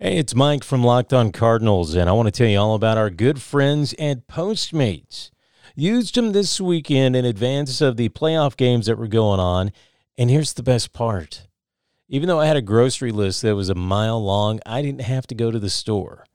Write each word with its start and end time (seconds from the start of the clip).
Hey, 0.00 0.16
it's 0.16 0.34
Mike 0.34 0.64
from 0.64 0.82
Locked 0.82 1.12
On 1.12 1.30
Cardinals, 1.30 1.94
and 1.94 2.10
I 2.10 2.12
want 2.14 2.26
to 2.26 2.32
tell 2.32 2.48
you 2.48 2.58
all 2.58 2.74
about 2.74 2.98
our 2.98 3.10
good 3.10 3.40
friends 3.40 3.94
at 3.96 4.26
Postmates. 4.26 5.30
Used 5.76 6.16
them 6.16 6.32
this 6.32 6.60
weekend 6.60 7.14
in 7.14 7.24
advance 7.24 7.80
of 7.80 7.96
the 7.96 8.08
playoff 8.08 8.56
games 8.56 8.86
that 8.86 8.98
were 8.98 9.06
going 9.06 9.38
on, 9.38 9.70
and 10.18 10.30
here's 10.30 10.54
the 10.54 10.64
best 10.64 10.92
part. 10.92 11.46
Even 12.08 12.26
though 12.26 12.40
I 12.40 12.46
had 12.46 12.56
a 12.56 12.60
grocery 12.60 13.12
list 13.12 13.42
that 13.42 13.54
was 13.54 13.68
a 13.68 13.76
mile 13.76 14.20
long, 14.20 14.58
I 14.66 14.82
didn't 14.82 15.02
have 15.02 15.28
to 15.28 15.34
go 15.36 15.52
to 15.52 15.60
the 15.60 15.70
store. 15.70 16.26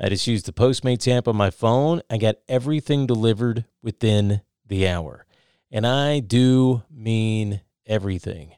I 0.00 0.08
just 0.08 0.26
used 0.26 0.46
the 0.46 0.52
Postmates 0.52 1.06
app 1.06 1.28
on 1.28 1.36
my 1.36 1.50
phone. 1.50 2.02
I 2.10 2.18
got 2.18 2.38
everything 2.48 3.06
delivered 3.06 3.66
within 3.84 4.40
the 4.66 4.88
hour. 4.88 5.26
And 5.70 5.86
I 5.86 6.18
do 6.18 6.82
mean 6.90 7.60
everything 7.86 8.56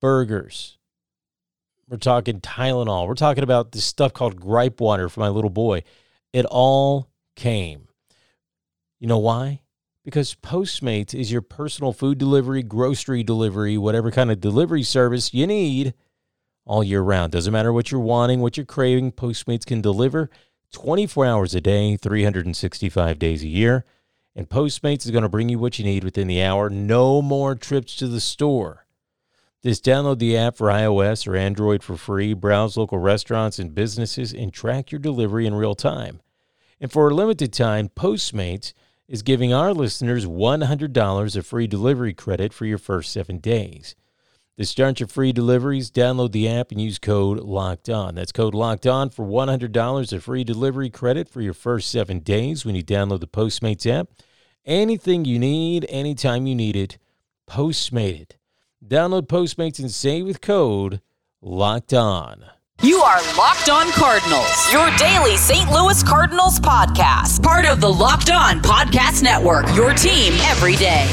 burgers, 0.00 0.78
we're 1.90 1.96
talking 1.96 2.40
Tylenol. 2.40 3.08
We're 3.08 3.14
talking 3.14 3.42
about 3.42 3.72
this 3.72 3.84
stuff 3.84 4.12
called 4.12 4.40
gripe 4.40 4.80
water 4.80 5.08
for 5.08 5.20
my 5.20 5.28
little 5.28 5.50
boy. 5.50 5.82
It 6.32 6.46
all 6.46 7.10
came. 7.34 7.88
You 9.00 9.08
know 9.08 9.18
why? 9.18 9.62
Because 10.04 10.36
Postmates 10.36 11.14
is 11.14 11.32
your 11.32 11.42
personal 11.42 11.92
food 11.92 12.16
delivery, 12.18 12.62
grocery 12.62 13.24
delivery, 13.24 13.76
whatever 13.76 14.10
kind 14.10 14.30
of 14.30 14.40
delivery 14.40 14.84
service 14.84 15.34
you 15.34 15.46
need 15.46 15.94
all 16.64 16.84
year 16.84 17.02
round. 17.02 17.32
Doesn't 17.32 17.52
matter 17.52 17.72
what 17.72 17.90
you're 17.90 18.00
wanting, 18.00 18.40
what 18.40 18.56
you're 18.56 18.64
craving, 18.64 19.12
Postmates 19.12 19.66
can 19.66 19.80
deliver 19.80 20.30
24 20.72 21.26
hours 21.26 21.54
a 21.56 21.60
day, 21.60 21.96
365 21.96 23.18
days 23.18 23.42
a 23.42 23.48
year. 23.48 23.84
And 24.36 24.48
Postmates 24.48 25.04
is 25.04 25.10
going 25.10 25.22
to 25.22 25.28
bring 25.28 25.48
you 25.48 25.58
what 25.58 25.78
you 25.80 25.84
need 25.84 26.04
within 26.04 26.28
the 26.28 26.42
hour. 26.42 26.70
No 26.70 27.20
more 27.20 27.56
trips 27.56 27.96
to 27.96 28.06
the 28.06 28.20
store. 28.20 28.86
Just 29.62 29.84
download 29.84 30.18
the 30.18 30.38
app 30.38 30.56
for 30.56 30.68
iOS 30.68 31.26
or 31.26 31.36
Android 31.36 31.82
for 31.82 31.96
free, 31.96 32.32
browse 32.32 32.78
local 32.78 32.98
restaurants 32.98 33.58
and 33.58 33.74
businesses, 33.74 34.32
and 34.32 34.52
track 34.52 34.90
your 34.90 34.98
delivery 34.98 35.46
in 35.46 35.54
real 35.54 35.74
time. 35.74 36.20
And 36.80 36.90
for 36.90 37.08
a 37.08 37.14
limited 37.14 37.52
time, 37.52 37.90
Postmates 37.90 38.72
is 39.06 39.22
giving 39.22 39.52
our 39.52 39.74
listeners 39.74 40.24
$100 40.24 41.36
of 41.36 41.46
free 41.46 41.66
delivery 41.66 42.14
credit 42.14 42.54
for 42.54 42.64
your 42.64 42.78
first 42.78 43.12
seven 43.12 43.36
days. 43.36 43.94
To 44.56 44.64
start 44.64 45.00
your 45.00 45.08
free 45.08 45.32
deliveries, 45.32 45.90
download 45.90 46.32
the 46.32 46.48
app 46.48 46.70
and 46.70 46.80
use 46.80 46.98
code 46.98 47.40
LOCKED 47.40 47.90
ON. 47.90 48.14
That's 48.14 48.32
code 48.32 48.54
LOCKED 48.54 48.86
ON 48.86 49.10
for 49.10 49.26
$100 49.26 50.12
of 50.12 50.24
free 50.24 50.44
delivery 50.44 50.88
credit 50.88 51.28
for 51.28 51.42
your 51.42 51.54
first 51.54 51.90
seven 51.90 52.20
days 52.20 52.64
when 52.64 52.74
you 52.74 52.82
download 52.82 53.20
the 53.20 53.26
Postmates 53.26 53.86
app. 53.86 54.08
Anything 54.64 55.26
you 55.26 55.38
need, 55.38 55.84
anytime 55.90 56.46
you 56.46 56.54
need 56.54 56.76
it, 56.76 56.96
Postmate 57.46 58.20
it. 58.20 58.36
Download 58.86 59.26
Postmates 59.26 59.78
and 59.78 59.90
save 59.90 60.24
with 60.24 60.40
code 60.40 61.02
LOCKED 61.42 61.92
ON. 61.92 62.46
You 62.80 63.00
are 63.00 63.20
Locked 63.36 63.68
On 63.68 63.92
Cardinals, 63.92 64.72
your 64.72 64.90
daily 64.96 65.36
St. 65.36 65.70
Louis 65.70 66.02
Cardinals 66.02 66.58
podcast. 66.58 67.42
Part 67.42 67.66
of 67.66 67.82
the 67.82 67.92
Locked 67.92 68.30
On 68.30 68.58
Podcast 68.62 69.22
Network, 69.22 69.66
your 69.74 69.92
team 69.92 70.32
every 70.44 70.76
day. 70.76 71.06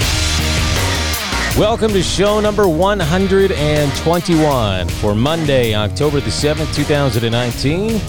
Welcome 1.58 1.92
to 1.92 2.02
show 2.02 2.40
number 2.40 2.70
121 2.70 4.88
for 4.88 5.14
Monday, 5.14 5.76
October 5.76 6.22
the 6.22 6.30
7th, 6.30 6.74
2019. 6.74 8.00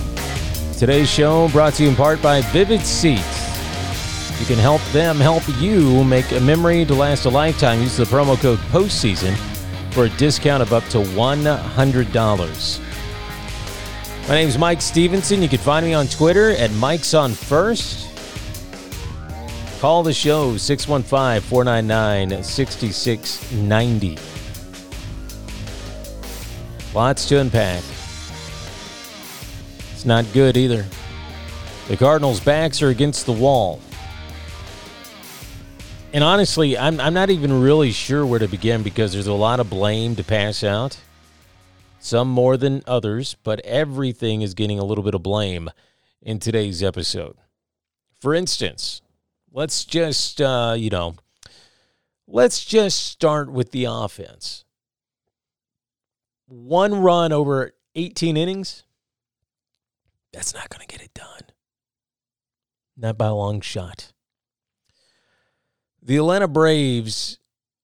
Today's 0.78 1.10
show 1.10 1.48
brought 1.48 1.74
to 1.74 1.82
you 1.82 1.88
in 1.88 1.96
part 1.96 2.22
by 2.22 2.42
Vivid 2.52 2.82
Seats. 2.82 3.48
You 4.38 4.46
can 4.46 4.58
help 4.58 4.82
them 4.92 5.16
help 5.16 5.42
you 5.58 6.04
make 6.04 6.30
a 6.30 6.38
memory 6.38 6.84
to 6.84 6.94
last 6.94 7.24
a 7.24 7.28
lifetime. 7.28 7.80
Use 7.80 7.96
the 7.96 8.04
promo 8.04 8.40
code 8.40 8.60
POSTSEASON 8.70 9.47
for 9.98 10.04
a 10.04 10.10
discount 10.10 10.62
of 10.62 10.72
up 10.72 10.84
to 10.84 10.98
$100. 10.98 12.80
My 14.28 14.34
name 14.34 14.46
is 14.46 14.56
Mike 14.56 14.80
Stevenson. 14.80 15.42
You 15.42 15.48
can 15.48 15.58
find 15.58 15.84
me 15.84 15.92
on 15.92 16.06
Twitter 16.06 16.50
at 16.50 16.70
Mike's 16.74 17.14
on 17.14 17.32
First. 17.32 18.08
Call 19.80 20.04
the 20.04 20.12
show 20.12 20.56
615 20.56 21.40
499 21.50 22.44
6690. 22.44 24.18
Lots 26.94 27.26
to 27.26 27.40
unpack. 27.40 27.82
It's 29.94 30.04
not 30.04 30.24
good 30.32 30.56
either. 30.56 30.86
The 31.88 31.96
Cardinals' 31.96 32.38
backs 32.38 32.82
are 32.82 32.90
against 32.90 33.26
the 33.26 33.32
wall. 33.32 33.80
And 36.10 36.24
honestly, 36.24 36.78
I'm, 36.78 37.00
I'm 37.00 37.12
not 37.12 37.28
even 37.28 37.60
really 37.60 37.92
sure 37.92 38.24
where 38.24 38.38
to 38.38 38.48
begin 38.48 38.82
because 38.82 39.12
there's 39.12 39.26
a 39.26 39.34
lot 39.34 39.60
of 39.60 39.68
blame 39.68 40.16
to 40.16 40.24
pass 40.24 40.64
out. 40.64 40.98
Some 42.00 42.28
more 42.28 42.56
than 42.56 42.82
others, 42.86 43.36
but 43.42 43.60
everything 43.60 44.40
is 44.40 44.54
getting 44.54 44.78
a 44.78 44.84
little 44.84 45.04
bit 45.04 45.14
of 45.14 45.22
blame 45.22 45.68
in 46.22 46.38
today's 46.38 46.82
episode. 46.82 47.36
For 48.20 48.34
instance, 48.34 49.02
let's 49.52 49.84
just, 49.84 50.40
uh, 50.40 50.74
you 50.78 50.88
know, 50.88 51.16
let's 52.26 52.64
just 52.64 53.04
start 53.06 53.50
with 53.50 53.72
the 53.72 53.84
offense. 53.84 54.64
One 56.46 56.94
run 57.02 57.32
over 57.32 57.72
18 57.96 58.36
innings, 58.38 58.84
that's 60.32 60.54
not 60.54 60.70
going 60.70 60.86
to 60.86 60.86
get 60.86 61.04
it 61.04 61.12
done. 61.12 61.42
Not 62.96 63.18
by 63.18 63.26
a 63.26 63.34
long 63.34 63.60
shot. 63.60 64.12
The 66.08 66.16
Atlanta 66.16 66.48
Braves 66.48 67.38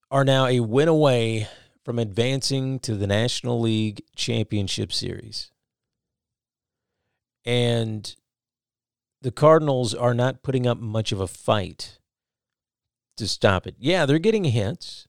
are 0.09 0.25
now 0.25 0.47
a 0.47 0.59
win 0.59 0.87
away 0.87 1.47
from 1.83 1.99
advancing 1.99 2.79
to 2.79 2.95
the 2.95 3.05
National 3.05 3.61
League 3.61 4.01
Championship 4.15 4.91
Series. 4.91 5.51
And 7.45 8.15
the 9.21 9.31
Cardinals 9.31 9.93
are 9.93 10.15
not 10.15 10.41
putting 10.41 10.65
up 10.65 10.79
much 10.79 11.11
of 11.11 11.19
a 11.19 11.27
fight 11.27 11.99
to 13.17 13.27
stop 13.27 13.67
it. 13.67 13.75
Yeah, 13.77 14.07
they're 14.07 14.17
getting 14.17 14.45
hits, 14.45 15.07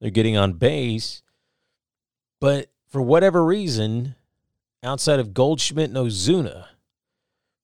they're 0.00 0.10
getting 0.10 0.36
on 0.36 0.54
base, 0.54 1.22
but 2.40 2.72
for 2.88 3.02
whatever 3.02 3.44
reason, 3.44 4.16
outside 4.82 5.20
of 5.20 5.32
Goldschmidt 5.32 5.90
and 5.90 5.96
Ozuna, 5.96 6.66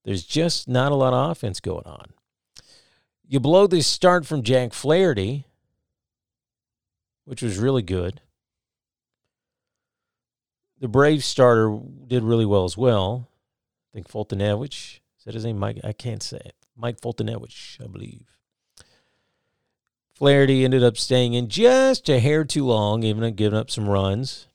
there's 0.04 0.22
just 0.22 0.69
not 0.69 0.92
a 0.92 0.94
lot 0.94 1.12
of 1.12 1.32
offense 1.32 1.58
going 1.58 1.84
on. 1.84 2.12
You 3.30 3.38
blow 3.38 3.68
this 3.68 3.86
start 3.86 4.26
from 4.26 4.42
Jack 4.42 4.72
Flaherty, 4.72 5.46
which 7.24 7.42
was 7.42 7.58
really 7.58 7.80
good. 7.80 8.20
The 10.80 10.88
Braves 10.88 11.26
starter 11.26 11.78
did 12.08 12.24
really 12.24 12.44
well 12.44 12.64
as 12.64 12.76
well. 12.76 13.28
I 13.92 13.94
think 13.94 14.08
Foltynewicz. 14.08 14.98
Is 15.16 15.24
that 15.24 15.34
his 15.34 15.44
name? 15.44 15.60
Mike? 15.60 15.78
I 15.84 15.92
can't 15.92 16.24
say 16.24 16.38
it. 16.44 16.56
Mike 16.76 17.00
Fulton 17.00 17.28
Foltynewicz, 17.28 17.80
I 17.80 17.86
believe. 17.86 18.26
Flaherty 20.12 20.64
ended 20.64 20.82
up 20.82 20.96
staying 20.96 21.34
in 21.34 21.46
just 21.46 22.08
a 22.08 22.19
hair 22.19 22.44
too 22.44 22.66
long, 22.66 23.04
even 23.04 23.32
giving 23.36 23.56
up 23.56 23.70
some 23.70 23.88
runs. 23.88 24.48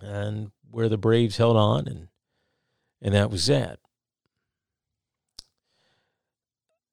And 0.00 0.52
where 0.70 0.88
the 0.88 0.96
Braves 0.96 1.38
held 1.38 1.56
on, 1.56 1.88
and 1.88 2.08
and 3.02 3.12
that 3.12 3.28
was 3.28 3.48
that. 3.48 3.79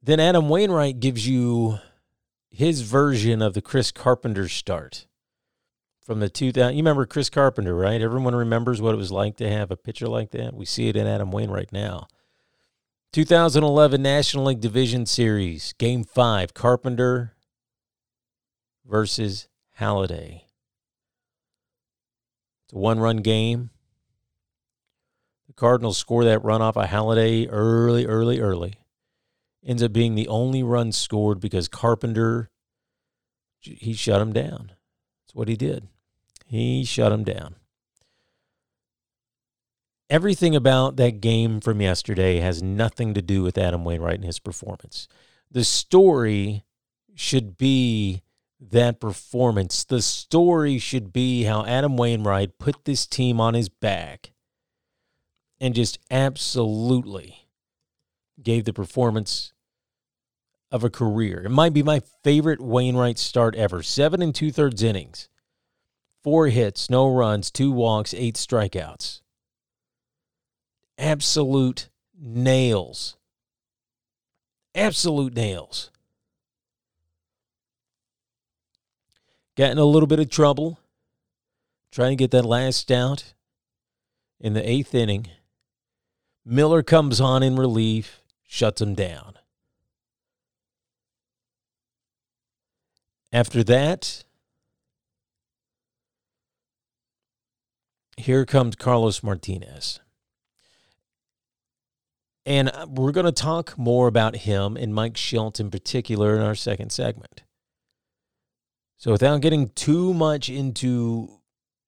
Then 0.07 0.21
Adam 0.21 0.47
Wainwright 0.47 1.01
gives 1.01 1.27
you 1.27 1.79
his 2.49 2.79
version 2.79 3.41
of 3.41 3.53
the 3.53 3.61
Chris 3.61 3.91
Carpenter 3.91 4.47
start 4.47 5.05
from 5.99 6.21
the 6.21 6.29
2000. 6.29 6.75
You 6.75 6.77
remember 6.77 7.05
Chris 7.05 7.29
Carpenter, 7.29 7.75
right? 7.75 8.01
Everyone 8.01 8.33
remembers 8.33 8.81
what 8.81 8.93
it 8.93 8.97
was 8.97 9.11
like 9.11 9.35
to 9.35 9.49
have 9.49 9.69
a 9.69 9.75
pitcher 9.75 10.07
like 10.07 10.31
that. 10.31 10.53
We 10.53 10.63
see 10.63 10.87
it 10.87 10.95
in 10.95 11.07
Adam 11.07 11.29
Wainwright 11.29 11.73
now. 11.73 12.07
2011 13.11 14.01
National 14.01 14.45
League 14.45 14.61
Division 14.61 15.05
Series, 15.05 15.73
Game 15.73 16.05
5, 16.05 16.53
Carpenter 16.53 17.35
versus 18.85 19.49
Halladay. 19.77 20.43
It's 22.63 22.73
a 22.73 22.77
one 22.77 23.01
run 23.01 23.17
game. 23.17 23.71
The 25.47 25.53
Cardinals 25.53 25.97
score 25.97 26.23
that 26.23 26.45
run 26.45 26.61
off 26.61 26.77
of 26.77 26.85
Halladay 26.85 27.49
early, 27.51 28.05
early, 28.05 28.39
early 28.39 28.75
ends 29.67 29.83
up 29.83 29.93
being 29.93 30.15
the 30.15 30.29
only 30.29 30.63
run 30.63 30.91
scored 30.91 31.39
because 31.39 31.67
Carpenter 31.67 32.49
he 33.59 33.93
shut 33.93 34.21
him 34.21 34.33
down. 34.33 34.71
That's 35.21 35.35
what 35.35 35.49
he 35.49 35.55
did. 35.55 35.87
He 36.45 36.85
shut 36.85 37.11
him 37.11 37.23
down. 37.23 37.55
Everything 40.09 40.55
about 40.55 40.95
that 40.95 41.19
game 41.19 41.59
from 41.59 41.81
yesterday 41.81 42.39
has 42.39 42.63
nothing 42.63 43.13
to 43.13 43.21
do 43.21 43.43
with 43.43 43.57
Adam 43.57 43.83
Wainwright 43.83 44.15
and 44.15 44.23
his 44.23 44.39
performance. 44.39 45.09
The 45.51 45.65
story 45.65 46.63
should 47.13 47.57
be 47.57 48.21
that 48.61 49.01
performance. 49.01 49.83
The 49.83 50.01
story 50.01 50.77
should 50.77 51.11
be 51.11 51.43
how 51.43 51.65
Adam 51.65 51.97
Wainwright 51.97 52.57
put 52.57 52.85
this 52.85 53.05
team 53.05 53.41
on 53.41 53.53
his 53.53 53.67
back 53.67 54.31
and 55.59 55.75
just 55.75 55.99
absolutely 56.09 57.49
gave 58.41 58.63
the 58.63 58.73
performance 58.73 59.51
of 60.71 60.83
a 60.83 60.89
career. 60.89 61.43
It 61.45 61.49
might 61.49 61.73
be 61.73 61.83
my 61.83 62.01
favorite 62.23 62.59
Wainwright 62.59 63.17
start 63.17 63.55
ever. 63.55 63.81
Seven 63.81 64.21
and 64.21 64.35
two 64.35 64.51
thirds 64.51 64.83
innings, 64.83 65.29
four 66.23 66.47
hits, 66.47 66.89
no 66.89 67.07
runs, 67.07 67.49
two 67.51 67.71
walks, 67.71 68.13
eight 68.13 68.35
strikeouts. 68.35 69.21
absolute 70.97 71.89
nails. 72.19 73.15
Absolute 74.75 75.33
nails. 75.33 75.91
Got 79.55 79.71
in 79.71 79.77
a 79.77 79.85
little 79.85 80.07
bit 80.07 80.19
of 80.19 80.29
trouble 80.29 80.79
trying 81.91 82.11
to 82.11 82.15
get 82.15 82.31
that 82.31 82.45
last 82.45 82.91
out 82.91 83.33
in 84.39 84.53
the 84.53 84.69
eighth 84.69 84.93
inning. 84.93 85.27
Miller 86.45 86.83
comes 86.83 87.19
on 87.19 87.41
in 87.41 87.55
relief, 87.55 88.21
shuts 88.47 88.81
him 88.81 88.93
down. 88.93 89.33
After 93.31 93.63
that, 93.65 94.23
here 98.15 98.45
comes 98.45 98.75
Carlos 98.75 99.21
Martinez. 99.21 99.99
And 102.45 102.69
uh, 102.69 102.87
we're 102.89 103.11
going 103.11 103.25
to 103.25 103.31
talk 103.33 103.77
more 103.77 104.07
about 104.07 104.37
him 104.37 104.77
and 104.77 104.95
Mike 104.95 105.15
Shildt 105.15 105.59
in 105.59 105.69
particular 105.69 106.35
in 106.35 106.41
our 106.41 106.55
second 106.55 106.91
segment. 106.91 107.43
So, 108.97 109.11
without 109.11 109.41
getting 109.41 109.69
too 109.69 110.13
much 110.13 110.49
into 110.49 111.41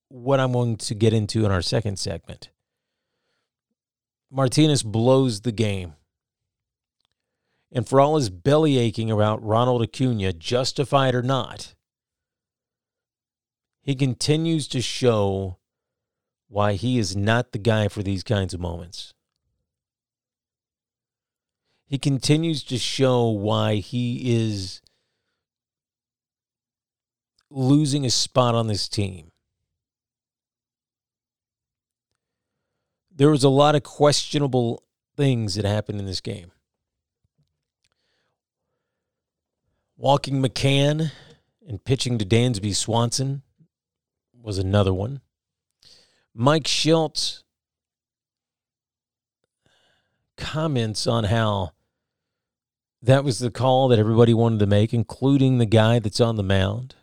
what 0.09 0.39
I'm 0.39 0.51
going 0.51 0.75
to 0.75 0.94
get 0.94 1.13
into 1.13 1.45
in 1.45 1.51
our 1.51 1.62
second 1.62 1.97
segment, 1.97 2.50
Martinez 4.30 4.83
blows 4.83 5.42
the 5.42 5.51
game. 5.51 5.95
And 7.71 7.88
for 7.88 8.00
all 8.01 8.16
his 8.16 8.30
belly 8.30 8.77
aching 8.77 9.12
about 9.12 9.44
Ronald 9.44 9.83
Acuna, 9.83 10.33
justified 10.33 11.13
or 11.13 11.21
not, 11.21 11.75
he 13.81 13.95
continues 13.95 14.68
to 14.69 14.81
show 14.81 15.57
why 16.48 16.74
he 16.74 16.98
is 16.98 17.16
not 17.16 17.51
the 17.51 17.60
guy 17.60 17.88
for 17.88 18.01
these 18.01 18.24
kinds 18.24 18.54
of 18.54 18.60
moments. 18.60 19.13
He 21.86 21.98
continues 21.98 22.63
to 22.66 22.77
show 22.77 23.30
why 23.30 23.75
he 23.75 24.36
is 24.36 24.81
losing 27.50 28.06
a 28.06 28.12
spot 28.12 28.54
on 28.54 28.68
this 28.68 28.88
team. 28.88 29.31
There 33.12 33.31
was 33.31 33.44
a 33.44 33.50
lot 33.50 33.75
of 33.75 33.83
questionable 33.83 34.83
things 35.18 35.56
that 35.56 35.66
happened 35.66 36.00
in 36.00 36.06
this 36.06 36.21
game. 36.21 36.51
Walking 40.01 40.41
McCann 40.41 41.11
and 41.67 41.83
pitching 41.83 42.17
to 42.19 42.25
Dansby 42.25 42.73
Swanson 42.73 43.41
was 44.33 44.57
another 44.57 44.93
one. 44.93 45.19
Mike 46.33 46.63
Shildt 46.63 47.43
comments 50.37 51.05
on 51.05 51.25
how 51.25 51.73
that 53.01 53.25
was 53.25 53.39
the 53.39 53.51
call 53.51 53.89
that 53.89 53.99
everybody 53.99 54.33
wanted 54.33 54.59
to 54.59 54.67
make, 54.67 54.93
including 54.93 55.57
the 55.57 55.65
guy 55.65 55.99
that's 55.99 56.21
on 56.21 56.37
the 56.37 56.43
mound. 56.43 56.95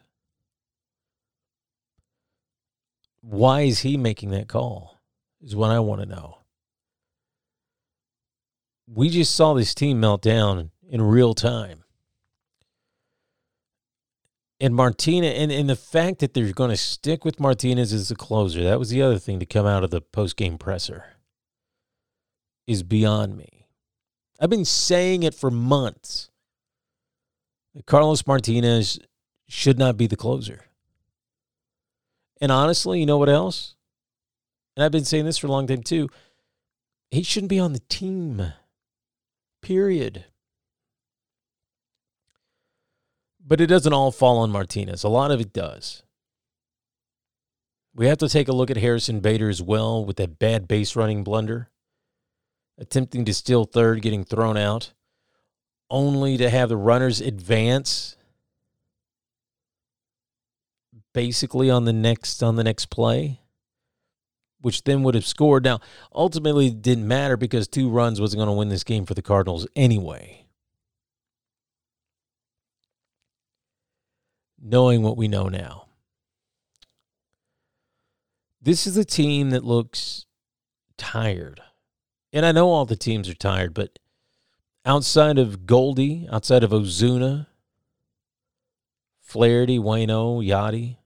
Why 3.20 3.60
is 3.60 3.80
he 3.80 3.98
making 3.98 4.30
that 4.30 4.48
call? 4.48 5.02
Is 5.42 5.54
what 5.54 5.70
I 5.70 5.80
want 5.80 6.00
to 6.00 6.06
know. 6.06 6.38
We 8.86 9.10
just 9.10 9.36
saw 9.36 9.52
this 9.52 9.74
team 9.74 10.00
melt 10.00 10.22
down 10.22 10.70
in 10.88 11.02
real 11.02 11.34
time 11.34 11.82
and 14.60 14.74
Martinez 14.74 15.34
and, 15.36 15.52
and 15.52 15.68
the 15.68 15.76
fact 15.76 16.20
that 16.20 16.34
they're 16.34 16.52
going 16.52 16.70
to 16.70 16.76
stick 16.76 17.24
with 17.24 17.40
Martinez 17.40 17.92
as 17.92 18.08
the 18.08 18.16
closer, 18.16 18.62
that 18.64 18.78
was 18.78 18.90
the 18.90 19.02
other 19.02 19.18
thing 19.18 19.38
to 19.40 19.46
come 19.46 19.66
out 19.66 19.84
of 19.84 19.90
the 19.90 20.00
post 20.00 20.36
game 20.36 20.58
presser, 20.58 21.04
is 22.66 22.82
beyond 22.82 23.36
me. 23.36 23.66
I've 24.40 24.50
been 24.50 24.64
saying 24.64 25.22
it 25.22 25.34
for 25.34 25.50
months. 25.50 26.30
Carlos 27.86 28.26
Martinez 28.26 28.98
should 29.48 29.78
not 29.78 29.96
be 29.96 30.06
the 30.06 30.16
closer. 30.16 30.64
And 32.40 32.50
honestly, 32.52 33.00
you 33.00 33.06
know 33.06 33.18
what 33.18 33.28
else? 33.28 33.76
And 34.76 34.84
I've 34.84 34.92
been 34.92 35.04
saying 35.04 35.24
this 35.24 35.38
for 35.38 35.46
a 35.46 35.50
long 35.50 35.66
time 35.66 35.82
too. 35.82 36.08
He 37.10 37.22
shouldn't 37.22 37.50
be 37.50 37.58
on 37.58 37.72
the 37.72 37.82
team. 37.88 38.52
Period. 39.62 40.26
But 43.46 43.60
it 43.60 43.68
doesn't 43.68 43.92
all 43.92 44.10
fall 44.10 44.38
on 44.38 44.50
Martinez. 44.50 45.04
A 45.04 45.08
lot 45.08 45.30
of 45.30 45.40
it 45.40 45.52
does. 45.52 46.02
We 47.94 48.06
have 48.06 48.18
to 48.18 48.28
take 48.28 48.48
a 48.48 48.52
look 48.52 48.70
at 48.70 48.76
Harrison 48.76 49.20
Bader 49.20 49.48
as 49.48 49.62
well 49.62 50.04
with 50.04 50.16
that 50.16 50.38
bad 50.38 50.66
base 50.66 50.96
running 50.96 51.22
blunder. 51.22 51.70
Attempting 52.76 53.24
to 53.24 53.32
steal 53.32 53.64
third, 53.64 54.02
getting 54.02 54.24
thrown 54.24 54.56
out, 54.58 54.92
only 55.88 56.36
to 56.36 56.50
have 56.50 56.68
the 56.68 56.76
runners 56.76 57.22
advance 57.22 58.16
basically 61.14 61.70
on 61.70 61.86
the 61.86 61.92
next 61.94 62.42
on 62.42 62.56
the 62.56 62.64
next 62.64 62.90
play, 62.90 63.40
which 64.60 64.84
then 64.84 65.02
would 65.02 65.14
have 65.14 65.24
scored. 65.24 65.64
Now, 65.64 65.80
ultimately 66.14 66.68
didn't 66.68 67.08
matter 67.08 67.38
because 67.38 67.66
two 67.66 67.88
runs 67.88 68.20
wasn't 68.20 68.40
going 68.40 68.48
to 68.48 68.52
win 68.52 68.68
this 68.68 68.84
game 68.84 69.06
for 69.06 69.14
the 69.14 69.22
Cardinals 69.22 69.66
anyway. 69.74 70.45
Knowing 74.66 75.02
what 75.02 75.16
we 75.16 75.28
know 75.28 75.48
now. 75.48 75.86
This 78.60 78.86
is 78.86 78.96
a 78.96 79.04
team 79.04 79.50
that 79.50 79.64
looks 79.64 80.26
tired. 80.96 81.60
And 82.32 82.44
I 82.44 82.50
know 82.50 82.70
all 82.70 82.84
the 82.84 82.96
teams 82.96 83.28
are 83.28 83.34
tired, 83.34 83.74
but 83.74 84.00
outside 84.84 85.38
of 85.38 85.66
Goldie, 85.66 86.26
outside 86.32 86.64
of 86.64 86.70
Ozuna, 86.70 87.46
Flaherty, 89.20 89.78
Wayno, 89.78 90.44
Yadi, 90.44 90.96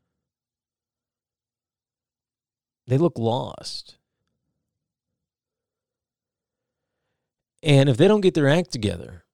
they 2.86 2.96
look 2.96 3.18
lost. 3.18 3.96
And 7.62 7.90
if 7.90 7.98
they 7.98 8.08
don't 8.08 8.22
get 8.22 8.32
their 8.32 8.48
act 8.48 8.72
together, 8.72 9.24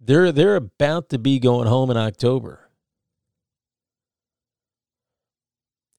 they're 0.00 0.30
they're 0.30 0.54
about 0.54 1.08
to 1.08 1.18
be 1.18 1.40
going 1.40 1.66
home 1.66 1.90
in 1.90 1.96
October. 1.96 2.67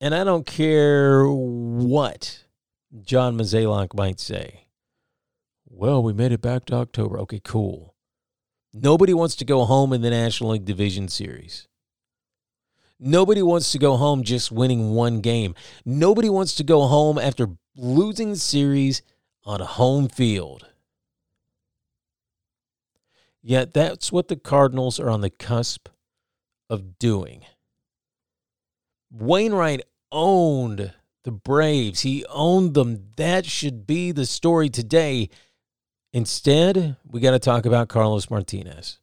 And 0.01 0.15
I 0.15 0.23
don't 0.23 0.45
care 0.45 1.27
what 1.27 2.45
John 3.01 3.37
Mozeliak 3.37 3.93
might 3.93 4.19
say. 4.19 4.68
Well, 5.68 6.01
we 6.01 6.13
made 6.13 6.31
it 6.31 6.41
back 6.41 6.65
to 6.65 6.75
October. 6.75 7.19
Okay, 7.19 7.41
cool. 7.44 7.95
Nobody 8.73 9.13
wants 9.13 9.35
to 9.35 9.45
go 9.45 9.65
home 9.65 9.94
in 9.94 10.01
the 10.01 10.09
National 10.09 10.51
League 10.51 10.65
Division 10.65 11.07
Series. 11.07 11.68
Nobody 12.99 13.41
wants 13.41 13.71
to 13.71 13.79
go 13.79 13.97
home 13.97 14.23
just 14.23 14.51
winning 14.51 14.91
one 14.91 15.21
game. 15.21 15.56
Nobody 15.85 16.29
wants 16.29 16.53
to 16.56 16.63
go 16.63 16.87
home 16.87 17.18
after 17.18 17.47
losing 17.75 18.31
the 18.31 18.35
series 18.37 19.01
on 19.45 19.61
a 19.61 19.65
home 19.65 20.09
field. 20.09 20.68
Yet 23.41 23.73
that's 23.73 24.11
what 24.11 24.27
the 24.27 24.35
Cardinals 24.35 24.99
are 24.99 25.09
on 25.09 25.21
the 25.21 25.29
cusp 25.29 25.87
of 26.69 26.99
doing. 26.99 27.45
Wainwright 29.11 29.81
owned 30.11 30.94
the 31.23 31.31
Braves. 31.31 32.01
He 32.01 32.25
owned 32.30 32.73
them. 32.73 33.09
That 33.18 33.45
should 33.45 33.85
be 33.85 34.11
the 34.11 34.25
story 34.25 34.69
today. 34.69 35.30
Instead, 36.13 36.97
we 37.06 37.19
got 37.19 37.31
to 37.31 37.39
talk 37.39 37.66
about 37.66 37.89
Carlos 37.89 38.30
Martinez. 38.30 38.99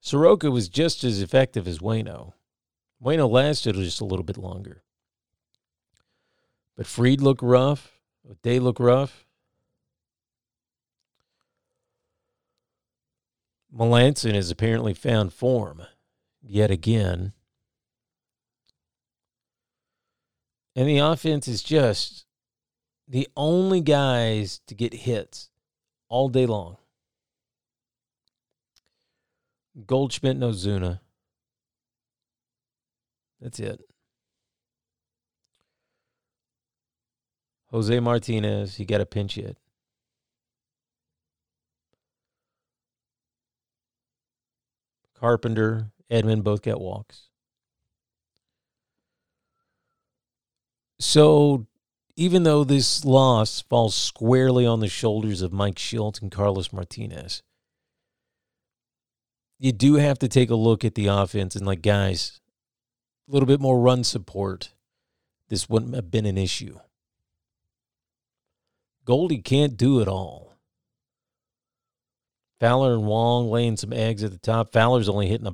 Soroka 0.00 0.50
was 0.50 0.68
just 0.68 1.02
as 1.02 1.22
effective 1.22 1.66
as 1.66 1.78
Wayno. 1.78 2.34
Wayno 3.02 3.30
lasted 3.30 3.74
just 3.76 4.02
a 4.02 4.04
little 4.04 4.24
bit 4.24 4.36
longer. 4.36 4.82
But 6.76 6.86
Fried 6.86 7.22
looked 7.22 7.42
rough. 7.42 7.92
They 8.42 8.58
looked 8.58 8.80
rough. 8.80 9.23
Melancon 13.74 14.34
has 14.34 14.50
apparently 14.50 14.94
found 14.94 15.32
form 15.32 15.82
yet 16.40 16.70
again. 16.70 17.32
And 20.76 20.88
the 20.88 20.98
offense 20.98 21.48
is 21.48 21.62
just 21.62 22.26
the 23.08 23.28
only 23.36 23.80
guys 23.80 24.60
to 24.66 24.74
get 24.74 24.94
hits 24.94 25.50
all 26.08 26.28
day 26.28 26.46
long. 26.46 26.76
Goldschmidt 29.86 30.36
and 30.36 30.44
Ozuna. 30.44 31.00
That's 33.40 33.58
it. 33.58 33.80
Jose 37.70 37.98
Martinez, 37.98 38.76
he 38.76 38.84
got 38.84 39.00
a 39.00 39.06
pinch 39.06 39.34
hit. 39.34 39.58
Carpenter, 45.24 45.90
Edman 46.10 46.44
both 46.44 46.60
get 46.60 46.78
walks. 46.78 47.30
So 51.00 51.66
even 52.14 52.42
though 52.42 52.62
this 52.62 53.06
loss 53.06 53.62
falls 53.62 53.94
squarely 53.94 54.66
on 54.66 54.80
the 54.80 54.88
shoulders 54.88 55.40
of 55.40 55.50
Mike 55.50 55.76
Shildt 55.76 56.20
and 56.20 56.30
Carlos 56.30 56.74
Martinez, 56.74 57.42
you 59.58 59.72
do 59.72 59.94
have 59.94 60.18
to 60.18 60.28
take 60.28 60.50
a 60.50 60.56
look 60.56 60.84
at 60.84 60.94
the 60.94 61.06
offense 61.06 61.56
and 61.56 61.64
like 61.64 61.80
guys, 61.80 62.42
a 63.26 63.32
little 63.32 63.46
bit 63.46 63.62
more 63.62 63.80
run 63.80 64.04
support. 64.04 64.74
This 65.48 65.70
wouldn't 65.70 65.94
have 65.94 66.10
been 66.10 66.26
an 66.26 66.36
issue. 66.36 66.80
Goldie 69.06 69.40
can't 69.40 69.78
do 69.78 70.02
it 70.02 70.06
all. 70.06 70.43
Fowler 72.64 72.94
and 72.94 73.04
Wong 73.04 73.50
laying 73.50 73.76
some 73.76 73.92
eggs 73.92 74.24
at 74.24 74.30
the 74.30 74.38
top. 74.38 74.72
Fowler's 74.72 75.06
only 75.06 75.28
hitting 75.28 75.46
a 75.46 75.52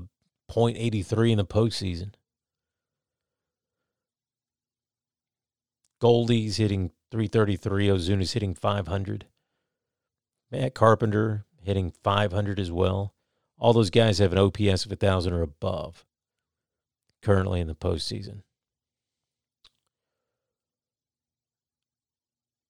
.83 0.49 1.33
in 1.33 1.39
the 1.39 1.45
postseason. 1.45 2.13
Goldie's 6.01 6.59
hitting 6.59 6.93
333. 7.11 7.89
Ozuna's 7.89 8.35
hitting 8.35 8.55
500. 8.55 9.27
Matt 10.53 10.73
Carpenter 10.77 11.47
hitting 11.61 11.93
500 12.05 12.61
as 12.61 12.71
well. 12.71 13.13
All 13.59 13.73
those 13.73 13.91
guys 13.91 14.21
have 14.21 14.33
an 14.33 14.39
OPS 14.39 14.85
of 14.85 14.93
1,000 14.93 15.33
or 15.33 15.43
above 15.43 16.07
currently 17.23 17.61
in 17.61 17.67
the 17.67 17.75
postseason. 17.75 18.43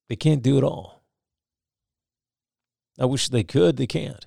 They 0.08 0.16
can't 0.16 0.42
do 0.42 0.56
it 0.56 0.64
all. 0.64 1.02
I 2.98 3.04
wish 3.04 3.28
they 3.28 3.44
could. 3.44 3.76
They 3.76 3.86
can't. 3.86 4.26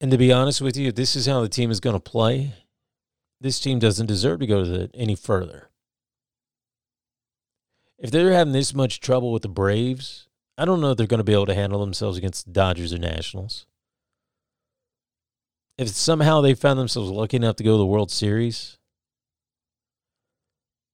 And 0.00 0.10
to 0.10 0.18
be 0.18 0.32
honest 0.32 0.60
with 0.60 0.76
you, 0.76 0.88
if 0.88 0.94
this 0.94 1.16
is 1.16 1.26
how 1.26 1.40
the 1.40 1.48
team 1.48 1.70
is 1.70 1.80
going 1.80 1.96
to 1.96 2.00
play, 2.00 2.54
this 3.40 3.60
team 3.60 3.78
doesn't 3.78 4.06
deserve 4.06 4.40
to 4.40 4.46
go 4.46 4.62
to 4.62 4.70
the, 4.70 4.90
any 4.94 5.14
further. 5.14 5.70
If 7.98 8.10
they're 8.10 8.32
having 8.32 8.52
this 8.52 8.74
much 8.74 9.00
trouble 9.00 9.32
with 9.32 9.42
the 9.42 9.48
Braves, 9.48 10.28
I 10.58 10.64
don't 10.66 10.80
know 10.80 10.90
if 10.90 10.98
they're 10.98 11.06
going 11.06 11.18
to 11.18 11.24
be 11.24 11.32
able 11.32 11.46
to 11.46 11.54
handle 11.54 11.80
themselves 11.80 12.18
against 12.18 12.46
the 12.46 12.52
Dodgers 12.52 12.92
or 12.92 12.98
Nationals. 12.98 13.66
If 15.78 15.88
somehow 15.88 16.40
they 16.40 16.54
found 16.54 16.78
themselves 16.78 17.10
lucky 17.10 17.36
enough 17.36 17.56
to 17.56 17.64
go 17.64 17.72
to 17.72 17.78
the 17.78 17.86
World 17.86 18.10
Series, 18.10 18.78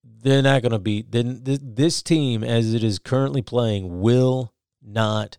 they're 0.03 0.41
not 0.41 0.61
going 0.61 0.71
to 0.71 0.79
beat. 0.79 1.11
Then 1.11 1.41
this 1.43 2.01
team, 2.01 2.43
as 2.43 2.73
it 2.73 2.83
is 2.83 2.99
currently 2.99 3.41
playing, 3.41 4.01
will 4.01 4.53
not 4.81 5.37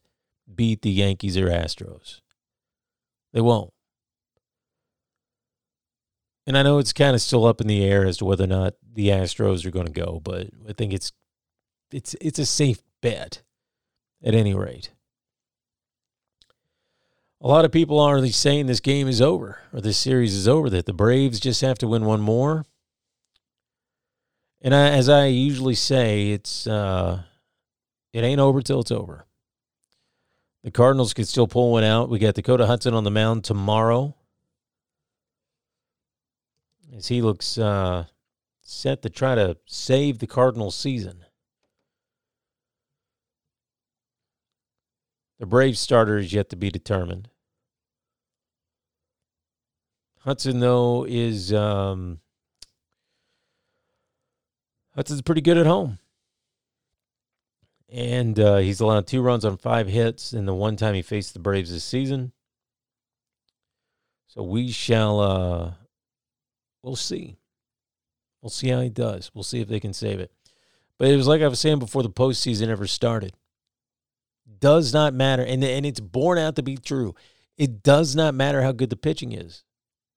beat 0.54 0.83
the 0.83 0.90
Yankees 0.90 1.37
or 1.37 1.49
Astros. 1.49 2.21
They 3.35 3.41
won't. 3.41 3.73
And 6.47 6.57
I 6.57 6.62
know 6.62 6.79
it's 6.79 6.93
kind 6.93 7.14
of 7.14 7.21
still 7.21 7.45
up 7.45 7.61
in 7.61 7.67
the 7.67 7.85
air 7.85 8.07
as 8.07 8.19
to 8.19 8.25
whether 8.25 8.45
or 8.45 8.49
not 8.49 8.75
the 8.95 9.09
Astros 9.09 9.67
are 9.67 9.71
going 9.71 9.87
to 9.87 9.93
go, 9.93 10.21
but 10.23 10.49
I 10.69 10.73
think 10.73 10.93
it's 10.93 11.12
it's 11.91 12.14
it's 12.21 12.38
a 12.38 12.47
safe 12.47 12.83
bet 13.03 13.43
at 14.23 14.35
any 14.35 14.55
rate. 14.55 14.93
A 17.41 17.49
lot 17.49 17.64
of 17.64 17.73
people 17.73 17.99
are 17.99 18.25
saying 18.29 18.67
this 18.67 18.81
game 18.81 19.09
is 19.09 19.21
over 19.21 19.59
or 19.73 19.81
this 19.81 19.99
series 19.99 20.35
is 20.35 20.47
over, 20.47 20.71
that 20.71 20.87
the 20.87 20.93
Braves 20.93 21.41
just 21.41 21.61
have 21.61 21.79
to 21.79 21.88
win 21.88 22.05
one 22.05 22.21
more. 22.21 22.64
And 24.61 24.75
I, 24.75 24.91
as 24.91 25.09
I 25.09 25.26
usually 25.26 25.75
say, 25.75 26.31
it's 26.31 26.67
uh, 26.67 27.23
it 28.12 28.23
ain't 28.23 28.41
over 28.41 28.62
till 28.62 28.81
it's 28.81 28.93
over. 28.93 29.26
The 30.64 30.71
Cardinals 30.71 31.12
could 31.12 31.28
still 31.28 31.47
pull 31.47 31.73
one 31.73 31.85
out. 31.85 32.09
We 32.09 32.18
got 32.18 32.35
Dakota 32.35 32.66
Hudson 32.66 32.94
on 32.94 33.04
the 33.04 33.11
mound 33.11 33.44
tomorrow 33.44 34.16
as 36.97 37.09
he 37.09 37.21
looks 37.21 37.59
uh, 37.59 38.06
set 38.62 39.02
to 39.02 39.11
try 39.11 39.35
to 39.35 39.59
save 39.66 40.21
the 40.21 40.26
Cardinals 40.26 40.75
season. 40.75 41.26
The 45.38 45.44
Braves 45.44 45.80
starter 45.80 46.16
is 46.16 46.33
yet 46.33 46.49
to 46.49 46.56
be 46.56 46.71
determined. 46.71 47.28
Hudson, 50.21 50.61
though, 50.61 51.04
is 51.06 51.52
um, 51.52 52.21
Hudson's 54.94 55.21
pretty 55.21 55.42
good 55.42 55.59
at 55.59 55.66
home. 55.66 55.99
And 57.95 58.41
uh, 58.41 58.57
he's 58.57 58.81
allowed 58.81 59.07
two 59.07 59.23
runs 59.23 59.45
on 59.45 59.57
five 59.57 59.87
hits 59.87 60.33
in 60.33 60.47
the 60.47 60.55
one 60.55 60.75
time 60.75 60.95
he 60.95 61.03
faced 61.03 61.33
the 61.33 61.39
Braves 61.39 61.71
this 61.71 61.85
season. 61.85 62.33
So 64.27 64.43
we 64.43 64.73
shall, 64.73 65.21
uh, 65.21 65.73
we'll 66.83 66.97
see. 66.97 67.37
We'll 68.43 68.51
see 68.51 68.71
how 68.71 68.81
he 68.81 68.89
does. 68.89 69.31
We'll 69.33 69.45
see 69.45 69.61
if 69.61 69.69
they 69.69 69.79
can 69.79 69.93
save 69.93 70.19
it. 70.19 70.33
But 70.99 71.13
it 71.13 71.17
was 71.17 71.29
like 71.29 71.41
I 71.41 71.47
was 71.47 71.61
saying 71.61 71.79
before 71.79 72.03
the 72.03 72.11
postseason 72.11 72.67
ever 72.67 72.89
started 72.89 73.37
does 74.59 74.93
not 74.93 75.15
matter. 75.15 75.45
And, 75.45 75.63
and 75.63 75.87
it's 75.87 76.01
borne 76.01 76.39
out 76.39 76.57
to 76.57 76.65
be 76.65 76.77
true. 76.77 77.15
It 77.57 77.85
does 77.85 78.17
not 78.17 78.35
matter 78.35 78.63
how 78.63 78.73
good 78.73 78.91
the 78.91 78.97
pitching 78.97 79.31
is. 79.31 79.63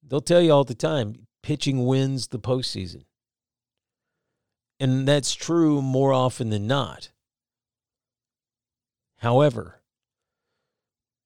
They'll 0.02 0.20
tell 0.20 0.42
you 0.42 0.52
all 0.52 0.64
the 0.64 0.74
time 0.74 1.28
pitching 1.44 1.86
wins 1.86 2.30
the 2.30 2.40
postseason. 2.40 3.04
And 4.80 5.08
that's 5.08 5.36
true 5.36 5.84
more 5.84 6.12
often 6.12 6.50
than 6.50 6.66
not. 6.66 7.12
However, 9.18 9.82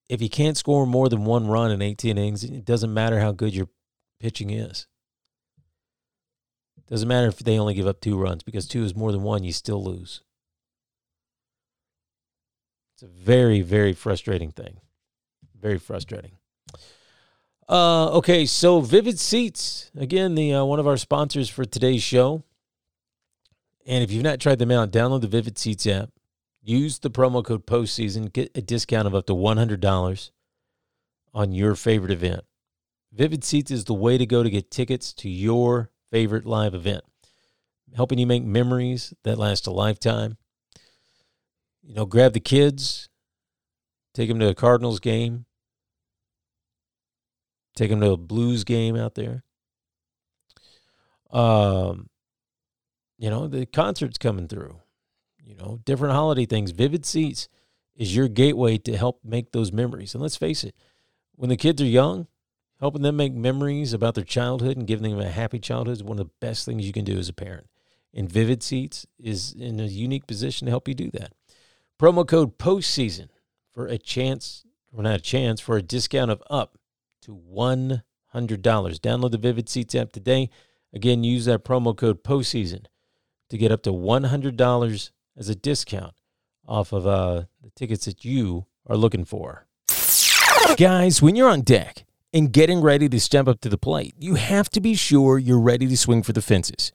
if 0.09 0.21
you 0.21 0.29
can't 0.29 0.57
score 0.57 0.85
more 0.85 1.09
than 1.09 1.25
one 1.25 1.47
run 1.47 1.71
in 1.71 1.81
18 1.81 2.17
innings, 2.17 2.43
it 2.43 2.65
doesn't 2.65 2.93
matter 2.93 3.19
how 3.19 3.31
good 3.31 3.55
your 3.55 3.69
pitching 4.19 4.49
is. 4.49 4.87
It 6.77 6.87
doesn't 6.87 7.07
matter 7.07 7.27
if 7.27 7.39
they 7.39 7.57
only 7.57 7.73
give 7.73 7.87
up 7.87 8.01
two 8.01 8.17
runs 8.17 8.43
because 8.43 8.67
two 8.67 8.83
is 8.83 8.95
more 8.95 9.11
than 9.11 9.23
one, 9.23 9.43
you 9.43 9.53
still 9.53 9.83
lose. 9.83 10.21
It's 12.95 13.03
a 13.03 13.07
very, 13.07 13.61
very 13.61 13.93
frustrating 13.93 14.51
thing. 14.51 14.79
Very 15.59 15.79
frustrating. 15.79 16.33
Uh, 17.67 18.09
okay, 18.09 18.45
so 18.45 18.81
Vivid 18.81 19.19
Seats 19.19 19.91
again, 19.95 20.35
the 20.35 20.53
uh, 20.55 20.65
one 20.65 20.79
of 20.79 20.87
our 20.87 20.97
sponsors 20.97 21.49
for 21.49 21.63
today's 21.63 22.03
show. 22.03 22.43
And 23.85 24.03
if 24.03 24.11
you've 24.11 24.23
not 24.23 24.39
tried 24.39 24.59
them 24.59 24.71
out, 24.71 24.91
download 24.91 25.21
the 25.21 25.27
Vivid 25.27 25.57
Seats 25.57 25.87
app. 25.87 26.09
Use 26.61 26.99
the 26.99 27.09
promo 27.09 27.43
code 27.43 27.65
postseason, 27.65 28.31
get 28.31 28.55
a 28.55 28.61
discount 28.61 29.07
of 29.07 29.15
up 29.15 29.25
to 29.27 29.33
one 29.33 29.57
hundred 29.57 29.79
dollars 29.79 30.31
on 31.33 31.51
your 31.51 31.75
favorite 31.75 32.11
event. 32.11 32.41
Vivid 33.11 33.43
Seats 33.43 33.71
is 33.71 33.85
the 33.85 33.93
way 33.93 34.17
to 34.17 34.25
go 34.25 34.43
to 34.43 34.49
get 34.49 34.71
tickets 34.71 35.11
to 35.13 35.29
your 35.29 35.89
favorite 36.11 36.45
live 36.45 36.75
event, 36.75 37.03
helping 37.95 38.19
you 38.19 38.27
make 38.27 38.43
memories 38.43 39.13
that 39.23 39.37
last 39.37 39.67
a 39.67 39.71
lifetime 39.71 40.37
you 41.83 41.95
know, 41.95 42.05
grab 42.05 42.33
the 42.33 42.39
kids, 42.39 43.09
take 44.13 44.29
them 44.29 44.39
to 44.39 44.47
a 44.49 44.55
Cardinals 44.55 44.99
game, 44.99 45.45
take 47.75 47.89
them 47.89 48.01
to 48.01 48.11
a 48.11 48.17
Blues 48.17 48.63
game 48.63 48.95
out 48.95 49.15
there. 49.15 49.43
Um, 51.31 52.09
you 53.17 53.29
know, 53.29 53.47
the 53.47 53.65
concerts 53.65 54.17
coming 54.17 54.47
through, 54.47 54.79
you 55.51 55.57
know, 55.57 55.81
different 55.83 56.13
holiday 56.13 56.45
things. 56.45 56.71
Vivid 56.71 57.05
Seats 57.05 57.49
is 57.95 58.15
your 58.15 58.29
gateway 58.29 58.77
to 58.77 58.95
help 58.95 59.19
make 59.23 59.51
those 59.51 59.73
memories. 59.73 60.15
And 60.15 60.21
let's 60.21 60.37
face 60.37 60.63
it, 60.63 60.73
when 61.35 61.49
the 61.49 61.57
kids 61.57 61.81
are 61.81 61.85
young, 61.85 62.27
helping 62.79 63.01
them 63.01 63.17
make 63.17 63.33
memories 63.33 63.91
about 63.91 64.15
their 64.15 64.23
childhood 64.23 64.77
and 64.77 64.87
giving 64.87 65.11
them 65.11 65.19
a 65.19 65.29
happy 65.29 65.59
childhood 65.59 65.97
is 65.97 66.03
one 66.03 66.19
of 66.19 66.25
the 66.25 66.33
best 66.39 66.65
things 66.65 66.87
you 66.87 66.93
can 66.93 67.03
do 67.03 67.17
as 67.17 67.27
a 67.27 67.33
parent. 67.33 67.67
And 68.13 68.31
Vivid 68.31 68.63
Seats 68.63 69.05
is 69.19 69.53
in 69.53 69.79
a 69.81 69.83
unique 69.83 70.25
position 70.25 70.65
to 70.65 70.71
help 70.71 70.87
you 70.87 70.93
do 70.93 71.11
that. 71.11 71.33
Promo 71.99 72.25
code 72.25 72.57
postseason 72.57 73.27
for 73.73 73.87
a 73.87 73.97
chance, 73.97 74.63
or 74.93 75.03
not 75.03 75.15
a 75.15 75.21
chance, 75.21 75.59
for 75.59 75.75
a 75.75 75.81
discount 75.81 76.31
of 76.31 76.41
up 76.49 76.77
to 77.23 77.31
$100. 77.31 78.01
Download 78.33 79.31
the 79.31 79.37
Vivid 79.37 79.67
Seats 79.67 79.95
app 79.95 80.13
today. 80.13 80.49
Again, 80.93 81.25
use 81.25 81.43
that 81.45 81.65
promo 81.65 81.95
code 81.95 82.23
postseason 82.23 82.85
to 83.49 83.57
get 83.57 83.71
up 83.71 83.83
to 83.83 83.91
$100 83.91 85.11
as 85.41 85.49
a 85.49 85.55
discount 85.55 86.13
off 86.67 86.93
of 86.93 87.07
uh, 87.07 87.43
the 87.63 87.71
tickets 87.75 88.05
that 88.05 88.23
you 88.23 88.67
are 88.87 88.95
looking 88.95 89.25
for. 89.25 89.65
Guys, 90.77 91.19
when 91.19 91.35
you're 91.35 91.49
on 91.49 91.61
deck 91.61 92.05
and 92.31 92.53
getting 92.53 92.79
ready 92.79 93.09
to 93.09 93.19
step 93.19 93.47
up 93.47 93.59
to 93.59 93.67
the 93.67 93.77
plate, 93.77 94.13
you 94.19 94.35
have 94.35 94.69
to 94.69 94.79
be 94.79 94.93
sure 94.93 95.39
you're 95.39 95.59
ready 95.59 95.87
to 95.87 95.97
swing 95.97 96.21
for 96.21 96.31
the 96.31 96.43
fences. 96.43 96.91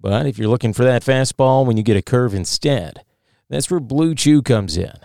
But 0.00 0.26
if 0.26 0.36
you're 0.36 0.48
looking 0.48 0.72
for 0.72 0.82
that 0.82 1.02
fastball 1.02 1.64
when 1.64 1.76
you 1.76 1.84
get 1.84 1.96
a 1.96 2.02
curve 2.02 2.34
instead, 2.34 3.04
that's 3.48 3.70
where 3.70 3.78
Blue 3.78 4.16
Chew 4.16 4.42
comes 4.42 4.76
in. 4.76 4.98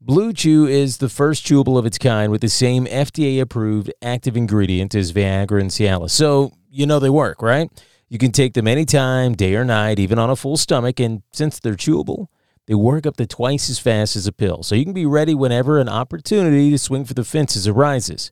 Blue 0.00 0.32
Chew 0.32 0.66
is 0.66 0.96
the 0.96 1.08
first 1.08 1.46
chewable 1.46 1.78
of 1.78 1.86
its 1.86 1.98
kind 1.98 2.32
with 2.32 2.40
the 2.40 2.48
same 2.48 2.84
FDA 2.86 3.40
approved 3.40 3.92
active 4.02 4.36
ingredient 4.36 4.92
as 4.96 5.12
Viagra 5.12 5.60
and 5.60 5.70
Cialis. 5.70 6.10
So, 6.10 6.52
you 6.68 6.84
know 6.84 6.98
they 6.98 7.08
work, 7.08 7.40
right? 7.40 7.70
You 8.08 8.18
can 8.18 8.32
take 8.32 8.54
them 8.54 8.68
anytime, 8.68 9.34
day 9.34 9.54
or 9.54 9.64
night, 9.64 9.98
even 9.98 10.18
on 10.18 10.30
a 10.30 10.36
full 10.36 10.56
stomach. 10.56 11.00
And 11.00 11.22
since 11.32 11.58
they're 11.58 11.74
chewable, 11.74 12.28
they 12.66 12.74
work 12.74 13.06
up 13.06 13.16
to 13.16 13.26
twice 13.26 13.68
as 13.68 13.78
fast 13.78 14.16
as 14.16 14.26
a 14.26 14.32
pill. 14.32 14.62
So 14.62 14.74
you 14.74 14.84
can 14.84 14.94
be 14.94 15.06
ready 15.06 15.34
whenever 15.34 15.78
an 15.78 15.88
opportunity 15.88 16.70
to 16.70 16.78
swing 16.78 17.04
for 17.04 17.14
the 17.14 17.24
fences 17.24 17.68
arises. 17.68 18.30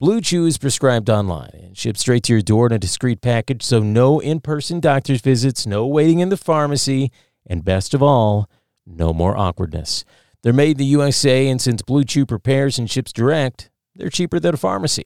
Blue 0.00 0.20
Chew 0.20 0.46
is 0.46 0.58
prescribed 0.58 1.10
online 1.10 1.50
and 1.54 1.76
shipped 1.76 1.98
straight 1.98 2.22
to 2.24 2.32
your 2.32 2.42
door 2.42 2.66
in 2.66 2.72
a 2.72 2.78
discreet 2.78 3.20
package, 3.20 3.64
so 3.64 3.80
no 3.80 4.20
in 4.20 4.38
person 4.38 4.78
doctor's 4.78 5.20
visits, 5.20 5.66
no 5.66 5.86
waiting 5.88 6.20
in 6.20 6.28
the 6.28 6.36
pharmacy, 6.36 7.10
and 7.44 7.64
best 7.64 7.94
of 7.94 8.02
all, 8.02 8.48
no 8.86 9.12
more 9.12 9.36
awkwardness. 9.36 10.04
They're 10.42 10.52
made 10.52 10.72
in 10.72 10.76
the 10.76 10.84
USA, 10.84 11.48
and 11.48 11.60
since 11.60 11.82
Blue 11.82 12.04
Chew 12.04 12.26
prepares 12.26 12.78
and 12.78 12.88
ships 12.88 13.12
direct, 13.12 13.70
they're 13.96 14.08
cheaper 14.08 14.38
than 14.38 14.54
a 14.54 14.58
pharmacy. 14.58 15.04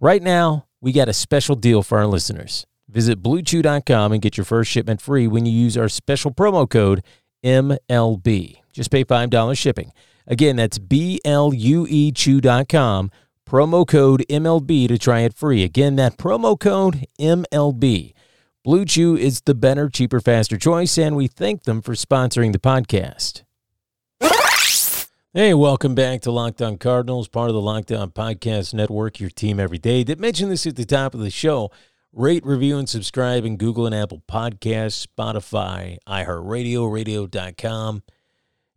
Right 0.00 0.22
now, 0.22 0.66
we 0.80 0.92
got 0.92 1.10
a 1.10 1.12
special 1.12 1.54
deal 1.54 1.82
for 1.82 1.98
our 1.98 2.06
listeners. 2.06 2.66
Visit 2.90 3.22
bluechew.com 3.22 4.12
and 4.12 4.20
get 4.20 4.36
your 4.36 4.44
first 4.44 4.70
shipment 4.70 5.00
free 5.00 5.26
when 5.26 5.46
you 5.46 5.52
use 5.52 5.76
our 5.76 5.88
special 5.88 6.32
promo 6.32 6.68
code 6.68 7.02
MLB. 7.44 8.56
Just 8.72 8.90
pay 8.90 9.04
$5 9.04 9.58
shipping. 9.58 9.92
Again, 10.26 10.56
that's 10.56 10.78
B 10.78 11.20
L 11.24 11.52
U 11.54 11.86
E 11.88 12.12
Chew.com, 12.12 13.10
promo 13.48 13.86
code 13.86 14.24
MLB 14.28 14.88
to 14.88 14.98
try 14.98 15.20
it 15.20 15.34
free. 15.34 15.64
Again, 15.64 15.96
that 15.96 16.16
promo 16.16 16.58
code 16.58 17.06
MLB. 17.18 18.12
Blue 18.62 18.84
Chew 18.84 19.16
is 19.16 19.40
the 19.40 19.54
better, 19.54 19.88
cheaper, 19.88 20.20
faster 20.20 20.58
choice, 20.58 20.98
and 20.98 21.16
we 21.16 21.26
thank 21.26 21.62
them 21.62 21.80
for 21.80 21.94
sponsoring 21.94 22.52
the 22.52 22.58
podcast. 22.58 23.42
Hey, 25.32 25.54
welcome 25.54 25.94
back 25.94 26.22
to 26.22 26.32
Locked 26.32 26.60
On 26.60 26.76
Cardinals, 26.76 27.28
part 27.28 27.50
of 27.50 27.54
the 27.54 27.60
Locked 27.60 27.92
On 27.92 28.10
Podcast 28.10 28.74
Network, 28.74 29.20
your 29.20 29.30
team 29.30 29.60
every 29.60 29.78
day. 29.78 30.02
Did 30.02 30.18
mention 30.18 30.48
this 30.48 30.66
at 30.66 30.74
the 30.74 30.84
top 30.84 31.14
of 31.14 31.20
the 31.20 31.30
show. 31.30 31.70
Rate, 32.12 32.44
review, 32.44 32.76
and 32.76 32.88
subscribe 32.88 33.44
in 33.44 33.56
Google 33.56 33.86
and 33.86 33.94
Apple 33.94 34.20
Podcasts, 34.28 35.06
Spotify, 35.06 35.96
iHeartRadio, 36.08 36.92
radio.com. 36.92 38.02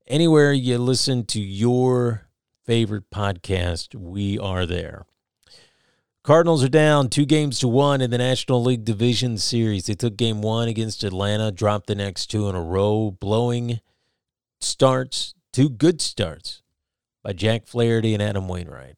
Anywhere 0.06 0.54
you 0.54 0.78
listen 0.78 1.26
to 1.26 1.42
your 1.42 2.28
favorite 2.64 3.10
podcast, 3.10 3.96
we 3.96 4.38
are 4.38 4.68
there. 4.68 5.06
Cardinals 6.22 6.64
are 6.64 6.70
down 6.70 7.10
two 7.10 7.26
games 7.26 7.58
to 7.60 7.68
one 7.68 8.02
in 8.02 8.12
the 8.12 8.20
National 8.20 8.64
League 8.64 8.86
Division 8.86 9.40
Series. 9.40 9.88
They 9.88 9.96
took 9.96 10.16
game 10.16 10.44
one 10.44 10.68
against 10.68 11.04
Atlanta, 11.04 11.52
dropped 11.52 11.88
the 11.88 11.96
next 11.96 12.28
two 12.28 12.48
in 12.50 12.56
a 12.56 12.62
row, 12.62 13.18
blowing 13.20 13.80
starts, 14.62 15.34
two 15.52 15.70
good 15.70 16.02
starts 16.02 16.62
by 17.24 17.34
Jack 17.34 17.66
Flaherty 17.66 18.14
and 18.14 18.22
Adam 18.22 18.48
Wainwright. 18.48 18.96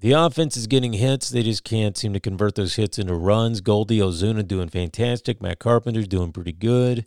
The 0.00 0.12
offense 0.12 0.56
is 0.56 0.66
getting 0.66 0.94
hits. 0.94 1.28
They 1.28 1.42
just 1.42 1.62
can't 1.62 1.96
seem 1.96 2.14
to 2.14 2.20
convert 2.20 2.54
those 2.54 2.76
hits 2.76 2.98
into 2.98 3.14
runs. 3.14 3.60
Goldie 3.60 3.98
Ozuna 3.98 4.46
doing 4.46 4.70
fantastic. 4.70 5.42
Matt 5.42 5.58
Carpenter's 5.58 6.08
doing 6.08 6.32
pretty 6.32 6.52
good. 6.52 7.04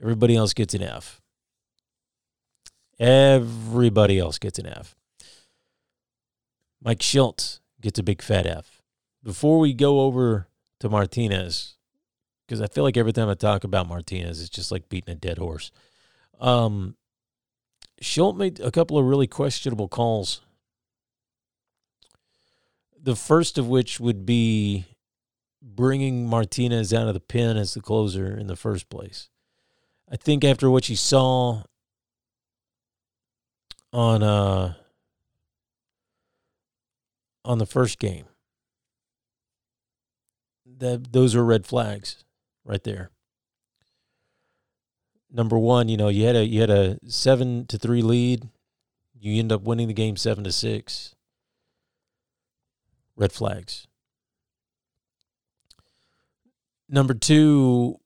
Everybody 0.00 0.36
else 0.36 0.52
gets 0.52 0.74
an 0.74 0.82
F. 0.82 1.22
Everybody 3.00 4.18
else 4.18 4.38
gets 4.38 4.58
an 4.58 4.66
F. 4.66 4.94
Mike 6.84 6.98
Shildt 6.98 7.60
gets 7.80 7.98
a 7.98 8.02
big 8.02 8.20
fat 8.20 8.46
F. 8.46 8.82
Before 9.22 9.58
we 9.58 9.72
go 9.72 10.00
over 10.00 10.48
to 10.80 10.90
Martinez, 10.90 11.76
because 12.46 12.60
I 12.60 12.66
feel 12.66 12.84
like 12.84 12.98
every 12.98 13.14
time 13.14 13.30
I 13.30 13.34
talk 13.34 13.64
about 13.64 13.88
Martinez, 13.88 14.40
it's 14.40 14.50
just 14.50 14.70
like 14.70 14.90
beating 14.90 15.12
a 15.12 15.16
dead 15.16 15.38
horse. 15.38 15.70
Um, 16.38 16.96
Shildt 18.02 18.36
made 18.36 18.60
a 18.60 18.70
couple 18.70 18.98
of 18.98 19.06
really 19.06 19.28
questionable 19.28 19.88
calls 19.88 20.42
the 23.02 23.16
first 23.16 23.58
of 23.58 23.68
which 23.68 23.98
would 23.98 24.24
be 24.24 24.86
bringing 25.60 26.26
Martinez 26.28 26.94
out 26.94 27.08
of 27.08 27.14
the 27.14 27.20
pen 27.20 27.56
as 27.56 27.74
the 27.74 27.80
closer 27.80 28.36
in 28.38 28.46
the 28.46 28.56
first 28.56 28.88
place. 28.88 29.28
I 30.10 30.16
think 30.16 30.44
after 30.44 30.70
what 30.70 30.88
you 30.88 30.96
saw 30.96 31.62
on 33.92 34.22
uh 34.22 34.74
on 37.44 37.58
the 37.58 37.66
first 37.66 37.98
game, 37.98 38.26
that 40.78 41.12
those 41.12 41.34
are 41.34 41.44
red 41.44 41.66
flags 41.66 42.24
right 42.64 42.82
there. 42.84 43.10
Number 45.30 45.58
one, 45.58 45.88
you 45.88 45.96
know, 45.96 46.08
you 46.08 46.24
had 46.26 46.36
a 46.36 46.46
you 46.46 46.60
had 46.60 46.70
a 46.70 46.98
seven 47.06 47.66
to 47.66 47.78
three 47.78 48.02
lead. 48.02 48.48
You 49.18 49.38
end 49.38 49.50
up 49.50 49.62
winning 49.62 49.88
the 49.88 49.94
game 49.94 50.16
seven 50.16 50.44
to 50.44 50.52
six 50.52 51.14
red 53.16 53.32
flags. 53.32 53.86
Number 56.88 57.14
two 57.14 58.00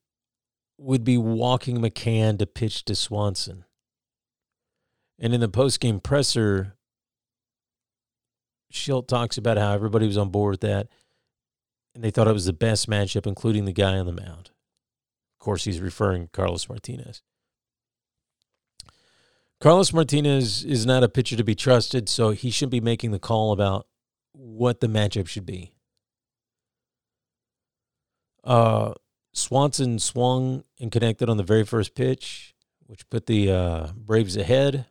would 0.79 1.05
be 1.05 1.19
walking 1.19 1.79
McCann 1.79 2.39
to 2.39 2.47
pitch 2.47 2.85
to 2.85 2.95
Swanson. 2.95 3.65
And 5.19 5.35
in 5.35 5.41
the 5.41 5.49
postgame 5.49 6.03
presser, 6.03 6.77
Shildt 8.73 9.09
talks 9.09 9.39
about 9.39 9.57
how 9.57 9.73
everybody 9.73 10.07
was 10.07 10.19
on 10.19 10.31
board 10.31 10.53
with 10.53 10.61
that. 10.61 10.89
And 11.95 12.05
they 12.05 12.11
thought 12.11 12.29
it 12.29 12.35
was 12.35 12.45
the 12.45 12.53
best 12.53 12.89
matchup, 12.89 13.27
including 13.27 13.65
the 13.65 13.73
guy 13.73 13.97
on 13.97 14.07
the 14.07 14.13
mound. 14.13 14.51
Of 15.35 15.45
course, 15.45 15.65
he's 15.65 15.81
referring 15.81 16.29
Carlos 16.33 16.69
Martinez. 16.69 17.23
Carlos 19.61 19.95
Martinez 19.95 20.65
is 20.65 20.85
not 20.85 21.03
a 21.03 21.09
pitcher 21.09 21.37
to 21.37 21.45
be 21.45 21.55
trusted, 21.55 22.11
so 22.11 22.31
he 22.31 22.51
shouldn't 22.51 22.73
be 22.73 22.81
making 22.81 23.13
the 23.13 23.19
call 23.19 23.53
about 23.53 23.87
what 24.37 24.81
the 24.81 24.87
matchup 24.87 25.27
should 25.27 25.47
be. 25.47 25.73
Uh, 28.45 28.93
Swanson 29.33 29.99
swung 29.99 30.65
and 30.81 30.93
connected 30.93 31.29
on 31.29 31.37
the 31.37 31.43
very 31.43 31.65
first 31.65 31.95
pitch, 31.95 32.55
which 32.87 33.09
put 33.11 33.27
the 33.27 33.51
uh, 33.51 33.89
Braves 33.97 34.37
ahead 34.37 34.87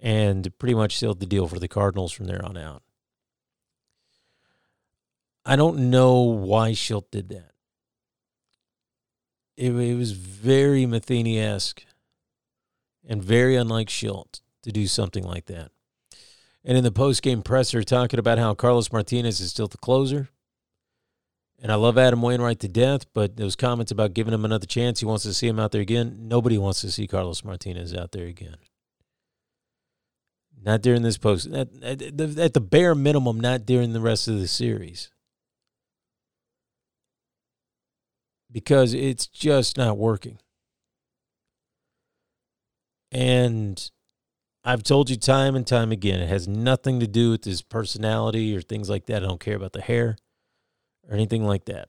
and 0.00 0.56
pretty 0.58 0.74
much 0.74 0.96
sealed 0.96 1.20
the 1.20 1.26
deal 1.26 1.48
for 1.48 1.58
the 1.58 1.68
Cardinals 1.68 2.12
from 2.12 2.26
there 2.26 2.44
on 2.44 2.56
out. 2.56 2.82
I 5.44 5.56
don't 5.56 5.90
know 5.90 6.20
why 6.20 6.70
Shildt 6.70 7.10
did 7.10 7.28
that. 7.28 7.52
It, 9.56 9.72
it 9.72 9.94
was 9.94 10.12
very 10.12 10.86
Matheny 10.86 11.38
esque 11.38 11.84
and 13.06 13.22
very 13.22 13.54
unlike 13.54 13.88
Shildt 13.88 14.40
to 14.62 14.72
do 14.72 14.86
something 14.86 15.24
like 15.24 15.46
that. 15.46 15.70
And 16.64 16.78
in 16.78 16.84
the 16.84 16.90
post-game 16.90 17.42
presser, 17.42 17.82
talking 17.82 18.18
about 18.18 18.38
how 18.38 18.54
Carlos 18.54 18.90
Martinez 18.90 19.40
is 19.40 19.50
still 19.50 19.68
the 19.68 19.76
closer. 19.76 20.30
And 21.62 21.70
I 21.70 21.74
love 21.74 21.98
Adam 21.98 22.22
Wainwright 22.22 22.60
to 22.60 22.68
death, 22.68 23.04
but 23.12 23.36
those 23.36 23.54
comments 23.56 23.92
about 23.92 24.14
giving 24.14 24.34
him 24.34 24.44
another 24.44 24.66
chance, 24.66 25.00
he 25.00 25.06
wants 25.06 25.24
to 25.24 25.34
see 25.34 25.46
him 25.46 25.60
out 25.60 25.72
there 25.72 25.80
again. 25.80 26.28
Nobody 26.28 26.58
wants 26.58 26.80
to 26.80 26.90
see 26.90 27.06
Carlos 27.06 27.44
Martinez 27.44 27.94
out 27.94 28.12
there 28.12 28.26
again. 28.26 28.56
Not 30.62 30.80
during 30.80 31.02
this 31.02 31.18
post. 31.18 31.46
At, 31.52 31.68
at, 31.82 31.98
the, 32.16 32.36
at 32.42 32.54
the 32.54 32.60
bare 32.60 32.94
minimum, 32.94 33.38
not 33.38 33.66
during 33.66 33.92
the 33.92 34.00
rest 34.00 34.28
of 34.28 34.40
the 34.40 34.48
series. 34.48 35.10
Because 38.50 38.94
it's 38.94 39.26
just 39.26 39.76
not 39.76 39.98
working. 39.98 40.38
And 43.12 43.90
I've 44.64 44.82
told 44.82 45.10
you 45.10 45.16
time 45.16 45.56
and 45.56 45.66
time 45.66 45.92
again, 45.92 46.20
it 46.20 46.28
has 46.28 46.48
nothing 46.48 47.00
to 47.00 47.06
do 47.06 47.30
with 47.30 47.44
his 47.44 47.60
personality 47.60 48.56
or 48.56 48.62
things 48.62 48.88
like 48.88 49.06
that. 49.06 49.22
I 49.22 49.26
don't 49.26 49.40
care 49.40 49.56
about 49.56 49.72
the 49.72 49.82
hair 49.82 50.16
or 51.08 51.14
anything 51.14 51.44
like 51.44 51.66
that. 51.66 51.88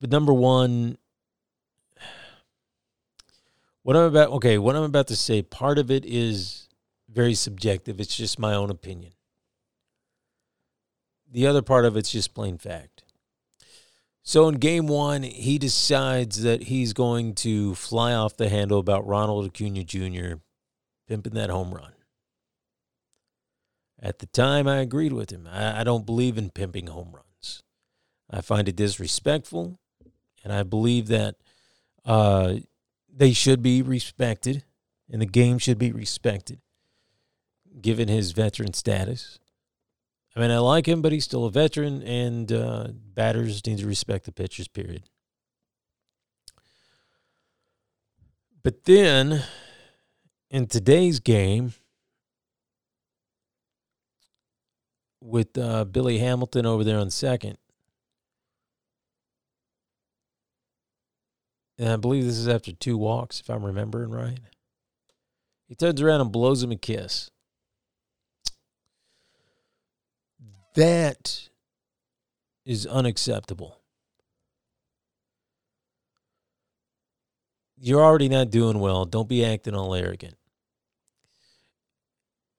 But 0.00 0.10
number 0.10 0.32
one, 0.32 0.98
what 3.82 3.96
I'm 3.96 4.04
about 4.04 4.30
okay, 4.30 4.58
what 4.58 4.74
I'm 4.74 4.82
about 4.82 5.06
to 5.08 5.16
say, 5.16 5.42
part 5.42 5.78
of 5.78 5.90
it 5.90 6.04
is 6.04 6.68
very 7.08 7.34
subjective. 7.34 8.00
It's 8.00 8.16
just 8.16 8.38
my 8.38 8.54
own 8.54 8.70
opinion. 8.70 9.12
The 11.30 11.46
other 11.46 11.62
part 11.62 11.84
of 11.84 11.96
it's 11.96 12.10
just 12.10 12.34
plain 12.34 12.58
fact. 12.58 12.99
So 14.22 14.48
in 14.48 14.56
game 14.56 14.86
one, 14.86 15.22
he 15.22 15.58
decides 15.58 16.42
that 16.42 16.64
he's 16.64 16.92
going 16.92 17.34
to 17.36 17.74
fly 17.74 18.12
off 18.12 18.36
the 18.36 18.48
handle 18.48 18.78
about 18.78 19.06
Ronald 19.06 19.46
Acuna 19.46 19.84
Jr. 19.84 20.36
pimping 21.08 21.34
that 21.34 21.50
home 21.50 21.72
run. 21.72 21.92
At 24.02 24.18
the 24.18 24.26
time, 24.26 24.66
I 24.66 24.78
agreed 24.78 25.12
with 25.12 25.30
him. 25.30 25.46
I, 25.50 25.80
I 25.80 25.84
don't 25.84 26.06
believe 26.06 26.38
in 26.38 26.50
pimping 26.50 26.86
home 26.86 27.12
runs. 27.12 27.62
I 28.30 28.40
find 28.40 28.68
it 28.68 28.76
disrespectful, 28.76 29.78
and 30.44 30.52
I 30.52 30.62
believe 30.62 31.08
that 31.08 31.36
uh, 32.04 32.54
they 33.14 33.32
should 33.32 33.62
be 33.62 33.82
respected, 33.82 34.64
and 35.10 35.20
the 35.20 35.26
game 35.26 35.58
should 35.58 35.78
be 35.78 35.92
respected, 35.92 36.60
given 37.80 38.08
his 38.08 38.32
veteran 38.32 38.72
status. 38.72 39.38
I 40.34 40.40
mean, 40.40 40.50
I 40.50 40.58
like 40.58 40.86
him, 40.86 41.02
but 41.02 41.12
he's 41.12 41.24
still 41.24 41.44
a 41.44 41.50
veteran, 41.50 42.02
and 42.02 42.52
uh, 42.52 42.88
batters 42.92 43.66
need 43.66 43.78
to 43.78 43.86
respect 43.86 44.26
the 44.26 44.32
pitchers, 44.32 44.68
period. 44.68 45.02
But 48.62 48.84
then 48.84 49.42
in 50.50 50.66
today's 50.66 51.18
game, 51.18 51.72
with 55.22 55.58
uh, 55.58 55.84
Billy 55.84 56.18
Hamilton 56.18 56.64
over 56.64 56.84
there 56.84 56.98
on 56.98 57.10
second, 57.10 57.58
and 61.78 61.88
I 61.88 61.96
believe 61.96 62.24
this 62.24 62.38
is 62.38 62.48
after 62.48 62.72
two 62.72 62.96
walks, 62.96 63.40
if 63.40 63.50
I'm 63.50 63.64
remembering 63.64 64.10
right. 64.10 64.38
He 65.66 65.74
turns 65.74 66.02
around 66.02 66.20
and 66.20 66.32
blows 66.32 66.62
him 66.62 66.72
a 66.72 66.76
kiss. 66.76 67.30
That 70.74 71.48
is 72.64 72.86
unacceptable. 72.86 73.78
You're 77.76 78.04
already 78.04 78.28
not 78.28 78.50
doing 78.50 78.78
well. 78.78 79.04
Don't 79.04 79.28
be 79.28 79.44
acting 79.44 79.74
all 79.74 79.94
arrogant. 79.94 80.36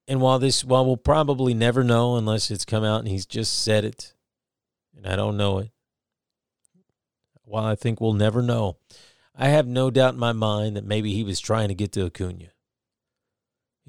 And 0.08 0.19
while 0.19 0.39
this, 0.39 0.63
while 0.63 0.86
we'll 0.86 0.97
probably 0.97 1.54
never 1.54 1.84
know 1.84 2.17
unless 2.17 2.52
it's 2.52 2.65
come 2.65 2.84
out 2.84 3.00
and 3.00 3.08
he's 3.08 3.26
just 3.26 3.63
said 3.63 3.86
it, 3.86 4.13
and 4.95 5.08
I 5.08 5.15
don't 5.15 5.38
know 5.38 5.60
it, 5.60 5.71
while 7.43 7.65
I 7.65 7.76
think 7.76 8.02
we'll 8.02 8.13
never 8.13 8.41
know, 8.41 8.78
I 9.36 9.50
have 9.50 9.67
no 9.67 9.89
doubt 9.91 10.15
in 10.15 10.19
my 10.19 10.34
mind 10.34 10.76
that 10.76 10.86
maybe 10.86 11.13
he 11.13 11.24
was 11.24 11.39
trying 11.39 11.69
to 11.69 11.76
get 11.76 11.91
to 11.93 12.06
Acuna. 12.06 12.51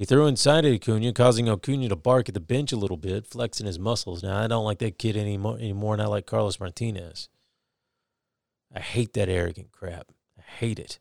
He 0.02 0.06
threw 0.06 0.26
inside 0.26 0.64
of 0.64 0.74
Acuna, 0.74 1.12
causing 1.12 1.48
Acuna 1.48 1.88
to 1.88 1.94
bark 1.94 2.28
at 2.28 2.34
the 2.34 2.40
bench 2.40 2.72
a 2.72 2.76
little 2.76 2.96
bit, 2.96 3.24
flexing 3.24 3.66
his 3.66 3.78
muscles. 3.78 4.20
Now, 4.20 4.36
I 4.36 4.48
don't 4.48 4.64
like 4.64 4.80
that 4.80 4.98
kid 4.98 5.16
anymore, 5.16 5.58
anymore 5.58 5.94
and 5.94 6.02
I 6.02 6.06
like 6.06 6.26
Carlos 6.26 6.58
Martinez. 6.58 7.28
I 8.74 8.80
hate 8.80 9.12
that 9.12 9.28
arrogant 9.28 9.70
crap. 9.70 10.08
I 10.36 10.42
hate 10.42 10.80
it. 10.80 10.98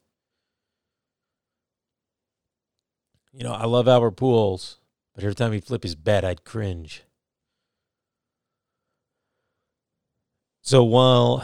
You 3.33 3.43
know, 3.43 3.53
I 3.53 3.65
love 3.65 3.87
Albert 3.87 4.17
Pujols, 4.17 4.75
but 5.15 5.23
every 5.23 5.33
time 5.33 5.51
he'd 5.53 5.65
flip 5.65 5.81
his 5.81 5.95
bat, 5.95 6.23
I'd 6.23 6.43
cringe. 6.43 7.01
So 10.61 10.83
while 10.83 11.43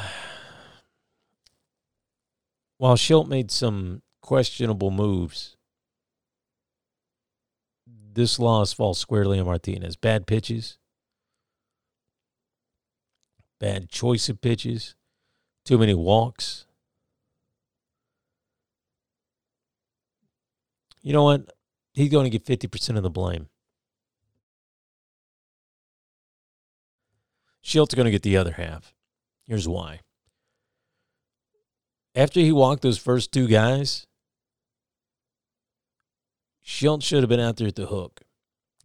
while 2.78 2.98
Shildt 2.98 3.28
made 3.28 3.50
some 3.50 4.04
questionable 4.22 4.92
moves, 4.92 5.57
this 8.18 8.40
loss 8.40 8.74
falls 8.74 8.98
squarely 8.98 9.40
on 9.40 9.46
Martinez. 9.46 9.96
Bad 9.96 10.26
pitches, 10.26 10.80
bad 13.60 13.90
choice 13.90 14.28
of 14.28 14.42
pitches, 14.42 14.96
too 15.64 15.78
many 15.78 15.94
walks. 15.94 16.66
You 21.04 21.14
know 21.14 21.26
what? 21.26 21.54
He's 21.94 22.10
going 22.10 22.30
to 22.30 22.36
get 22.36 22.44
50% 22.44 22.98
of 22.98 23.04
the 23.04 23.10
blame. 23.12 23.50
Shildt's 27.64 27.94
going 27.94 28.06
to 28.06 28.12
get 28.12 28.24
the 28.24 28.38
other 28.38 28.54
half. 28.54 28.96
Here's 29.46 29.68
why. 29.68 30.00
After 32.16 32.40
he 32.40 32.52
walked 32.52 32.82
those 32.82 32.98
first 32.98 33.32
two 33.32 33.48
guys, 33.48 34.08
Shildt 36.68 37.02
should 37.02 37.24
have 37.24 37.30
been 37.30 37.40
out 37.40 37.56
there 37.56 37.70
at 37.70 37.76
the 37.76 37.86
hook. 37.86 38.24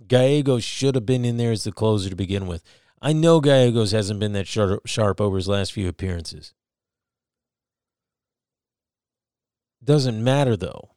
Gallegos 0.07 0.63
should 0.63 0.95
have 0.95 1.05
been 1.05 1.25
in 1.25 1.37
there 1.37 1.51
as 1.51 1.65
the 1.65 1.73
closer 1.73 2.09
to 2.09 2.17
begin 2.17 2.47
with. 2.47 2.63
I 3.03 3.13
know 3.13 3.41
Gallegos 3.41 3.91
hasn't 3.91 4.21
been 4.21 4.33
that 4.35 4.47
sharp, 4.47 4.87
sharp 4.87 5.21
over 5.21 5.37
his 5.37 5.49
last 5.49 5.73
few 5.73 5.89
appearances. 5.89 6.55
Doesn't 9.83 10.23
matter 10.23 10.57
though 10.57 10.91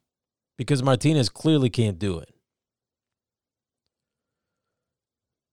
because 0.56 0.80
Martinez 0.80 1.28
clearly 1.28 1.68
can't 1.68 1.98
do 1.98 2.18
it. 2.18 2.32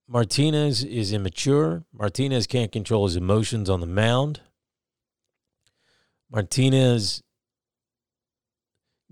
Martinez 0.06 0.84
is 0.84 1.12
immature. 1.12 1.84
Martinez 1.92 2.46
can't 2.46 2.70
control 2.70 3.06
his 3.06 3.16
emotions 3.16 3.68
on 3.68 3.80
the 3.80 3.86
mound. 3.86 4.40
Martinez 6.30 7.23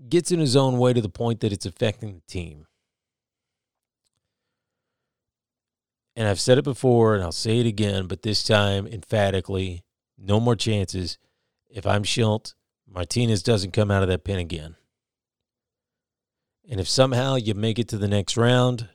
gets 0.09 0.31
in 0.31 0.39
his 0.39 0.55
own 0.55 0.77
way 0.77 0.93
to 0.93 1.01
the 1.01 1.09
point 1.09 1.39
that 1.41 1.53
it's 1.53 1.65
affecting 1.65 2.15
the 2.15 2.21
team. 2.27 2.67
And 6.15 6.27
I've 6.27 6.39
said 6.39 6.57
it 6.57 6.63
before 6.63 7.15
and 7.15 7.23
I'll 7.23 7.31
say 7.31 7.59
it 7.59 7.65
again, 7.65 8.07
but 8.07 8.21
this 8.21 8.43
time 8.43 8.85
emphatically, 8.85 9.83
no 10.17 10.39
more 10.39 10.55
chances. 10.55 11.17
If 11.69 11.87
I'm 11.87 12.03
Shildt, 12.03 12.53
Martinez 12.87 13.41
doesn't 13.41 13.71
come 13.71 13.89
out 13.89 14.03
of 14.03 14.09
that 14.09 14.23
pen 14.23 14.39
again. 14.39 14.75
And 16.69 16.79
if 16.79 16.87
somehow 16.87 17.35
you 17.35 17.55
make 17.55 17.79
it 17.79 17.87
to 17.89 17.97
the 17.97 18.07
next 18.07 18.37
round, 18.37 18.89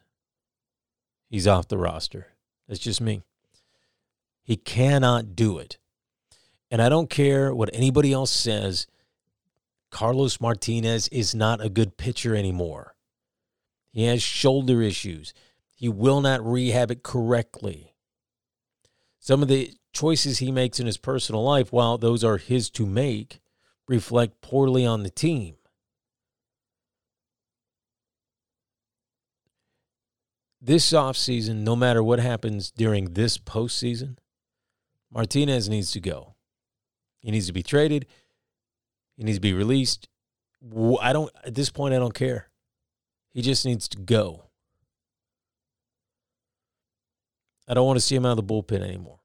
he's 1.29 1.47
off 1.47 1.69
the 1.69 1.79
roster. 1.79 2.29
That's 2.67 2.81
just 2.81 3.01
me. 3.01 3.23
He 4.43 4.57
cannot 4.57 5.35
do 5.37 5.59
it. 5.59 5.79
And 6.71 6.81
I 6.81 6.89
don't 6.89 7.11
care 7.11 7.55
what 7.55 7.71
anybody 7.73 8.13
else 8.13 8.31
says. 8.31 8.87
Carlos 9.91 10.41
Martinez 10.41 11.09
is 11.09 11.35
not 11.35 11.65
a 11.65 11.69
good 11.69 11.97
pitcher 11.97 12.35
anymore. 12.35 12.95
He 13.91 14.05
has 14.05 14.23
shoulder 14.23 14.83
issues. 14.83 15.33
He 15.75 15.89
will 15.89 16.21
not 16.21 16.45
rehab 16.45 16.91
it 16.91 17.03
correctly. 17.03 17.95
Some 19.19 19.43
of 19.43 19.49
the 19.49 19.75
choices 19.93 20.39
he 20.39 20.53
makes 20.53 20.79
in 20.79 20.87
his 20.87 20.99
personal 20.99 21.43
life, 21.43 21.73
while 21.73 21.99
those 21.99 22.23
are 22.23 22.37
his 22.37 22.71
to 22.71 22.87
make, 22.87 23.41
reflect 23.87 24.41
poorly 24.41 24.85
on 24.85 25.03
the 25.03 25.11
team. 25.11 25.59
this 30.61 30.93
offseason, 30.93 31.57
no 31.59 31.77
matter 31.77 32.03
what 32.03 32.19
happens 32.19 32.71
during 32.71 33.15
this 33.15 33.39
postseason, 33.39 34.17
Martinez 35.11 35.69
needs 35.69 35.93
to 35.93 36.01
go. 36.01 36.35
He 37.21 37.31
needs 37.31 37.47
to 37.47 37.53
be 37.53 37.63
traded. 37.63 38.07
He 39.19 39.25
needs 39.25 39.37
to 39.37 39.43
be 39.43 39.53
released. 39.53 40.09
I 41.03 41.13
don't, 41.13 41.31
at 41.45 41.55
this 41.55 41.71
point, 41.71 41.93
I 41.93 41.99
don't 41.99 42.15
care. 42.15 42.49
He 43.31 43.43
just 43.43 43.67
needs 43.67 43.89
to 43.89 43.99
go. 43.99 44.45
I 47.67 47.75
don't 47.75 47.87
want 47.87 47.99
to 47.99 48.05
see 48.05 48.15
him 48.15 48.25
out 48.25 48.39
of 48.39 48.47
the 48.47 48.55
bullpen 48.55 48.83
anymore. 48.83 49.19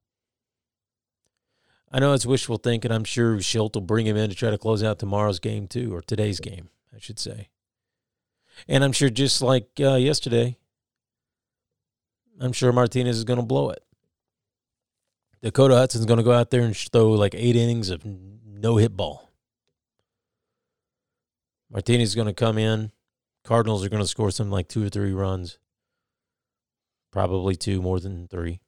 I 1.91 1.99
know 1.99 2.13
it's 2.13 2.25
wishful 2.25 2.57
thinking. 2.57 2.91
I'm 2.91 3.03
sure 3.03 3.37
Shildt 3.37 3.75
will 3.75 3.81
bring 3.81 4.07
him 4.07 4.17
in 4.17 4.31
to 4.31 4.35
try 4.35 4.49
to 4.49 4.57
close 4.57 4.83
out 4.83 4.97
tomorrow's 4.97 5.39
game, 5.39 5.67
too, 5.67 5.93
or 5.93 6.01
today's 6.01 6.39
game, 6.39 6.69
I 6.93 6.97
should 6.99 7.19
say. 7.19 7.49
And 8.67 8.83
I'm 8.83 8.91
sure 8.91 9.11
just 9.11 9.43
like 9.43 9.67
uh, 9.79 9.95
yesterday, 9.95 10.57
I'm 12.39 12.51
sure 12.51 12.73
Martinez 12.73 13.17
is 13.17 13.23
going 13.23 13.39
to 13.39 13.45
blow 13.45 13.69
it. 13.69 13.83
Dakota 15.43 15.75
Hudson's 15.75 16.05
going 16.05 16.17
to 16.17 16.23
go 16.23 16.31
out 16.31 16.49
there 16.49 16.61
and 16.61 16.75
throw 16.75 17.11
like 17.11 17.35
eight 17.35 17.55
innings 17.55 17.91
of 17.91 18.03
no 18.03 18.77
hit 18.77 18.97
ball. 18.97 19.29
Martinez 21.73 22.09
is 22.09 22.15
going 22.15 22.27
to 22.27 22.33
come 22.33 22.57
in. 22.57 22.91
Cardinals 23.43 23.83
are 23.83 23.89
going 23.89 24.01
to 24.01 24.07
score 24.07 24.31
something 24.31 24.51
like 24.51 24.67
two 24.67 24.85
or 24.85 24.89
three 24.89 25.11
runs. 25.11 25.57
Probably 27.11 27.55
two, 27.55 27.81
more 27.81 27.99
than 27.99 28.27
three. 28.27 28.61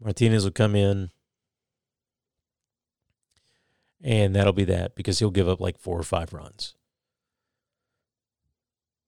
Martinez 0.00 0.44
will 0.44 0.50
come 0.50 0.74
in. 0.74 1.10
And 4.02 4.34
that'll 4.34 4.52
be 4.52 4.64
that 4.64 4.94
because 4.94 5.20
he'll 5.20 5.30
give 5.30 5.48
up 5.48 5.60
like 5.60 5.78
four 5.78 5.98
or 5.98 6.02
five 6.02 6.32
runs. 6.32 6.74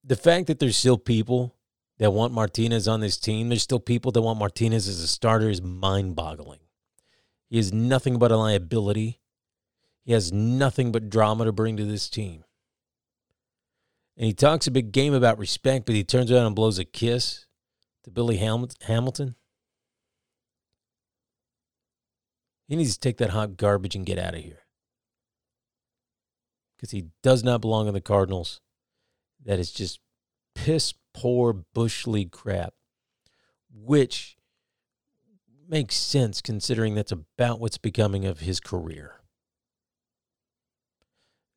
The 0.03 0.17
fact 0.17 0.47
that 0.47 0.61
there's 0.61 0.77
still 0.77 0.97
people 0.97 1.57
that 1.99 2.13
want 2.13 2.33
Martinez 2.33 2.89
on 2.89 3.01
this 3.01 3.19
team. 3.19 3.49
There's 3.49 3.63
still 3.63 3.81
people 3.81 4.13
that 4.13 4.23
want 4.23 4.39
Martinez 4.39 4.89
as 4.89 5.01
a 5.01 5.09
starter 5.09 5.51
is 5.51 5.61
mind 5.61 6.17
boggling. 6.17 6.61
He 7.51 7.59
is 7.59 7.73
nothing 7.73 8.19
but 8.19 8.33
a 8.33 8.37
liability. 8.37 9.21
He 10.09 10.15
has 10.15 10.33
nothing 10.33 10.91
but 10.91 11.11
drama 11.11 11.45
to 11.45 11.53
bring 11.53 11.77
to 11.77 11.85
this 11.85 12.09
team. 12.09 12.45
And 14.17 14.25
he 14.25 14.33
talks 14.33 14.67
a 14.67 14.71
big 14.71 14.91
game 14.91 15.13
about 15.13 15.37
respect, 15.37 15.85
but 15.85 15.95
he 15.95 16.03
turns 16.03 16.33
around 16.33 16.47
and 16.47 16.57
blows 16.57 16.79
a 16.79 16.87
kiss 16.87 17.45
to 18.05 18.11
Billy 18.11 18.39
Hamilton. 18.39 19.35
He 22.69 22.77
needs 22.77 22.95
to 22.95 23.01
take 23.01 23.19
that 23.19 23.29
hot 23.29 23.59
garbage 23.59 23.95
and 23.95 24.07
get 24.07 24.19
out 24.19 24.35
of 24.35 24.43
here. 24.43 24.61
Because 26.75 26.93
he 26.93 27.09
does 27.23 27.45
not 27.45 27.61
belong 27.61 27.87
in 27.87 27.93
the 27.93 28.01
Cardinals. 28.01 28.63
That 29.45 29.59
is 29.59 29.71
just 29.71 30.01
piss 30.55 30.95
poor 31.13 31.53
Bush 31.53 32.07
League 32.07 32.33
crap, 32.33 32.73
which 33.71 34.39
makes 35.69 35.97
sense 35.97 36.41
considering 36.41 36.95
that's 36.95 37.13
about 37.13 37.61
what's 37.61 37.77
becoming 37.77 38.25
of 38.25 38.41
his 38.41 38.59
career. 38.59 39.18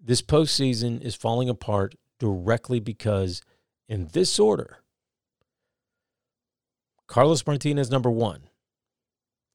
This 0.03 0.23
postseason 0.23 0.99
is 1.01 1.15
falling 1.15 1.47
apart 1.47 1.93
directly 2.19 2.79
because, 2.79 3.43
in 3.87 4.07
this 4.13 4.39
order, 4.39 4.79
Carlos 7.07 7.45
Martinez, 7.45 7.91
number 7.91 8.09
one. 8.09 8.49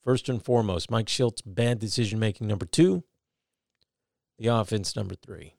First 0.04 0.28
and 0.28 0.44
foremost, 0.44 0.90
Mike 0.90 1.06
Shildt's 1.06 1.42
bad 1.42 1.80
decision 1.80 2.20
making, 2.20 2.46
number 2.46 2.66
two. 2.66 3.02
The 4.38 4.46
offense, 4.48 4.94
number 4.94 5.14
three. 5.16 5.54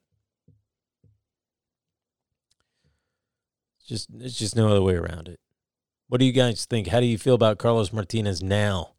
Just 3.86 4.08
it's 4.20 4.38
just 4.38 4.56
no 4.56 4.68
other 4.68 4.82
way 4.82 4.94
around 4.94 5.28
it. 5.28 5.40
What 6.08 6.20
do 6.20 6.24
you 6.24 6.32
guys 6.32 6.64
think? 6.64 6.86
How 6.86 7.00
do 7.00 7.06
you 7.06 7.18
feel 7.18 7.34
about 7.34 7.58
Carlos 7.58 7.92
Martinez 7.92 8.42
now? 8.42 8.94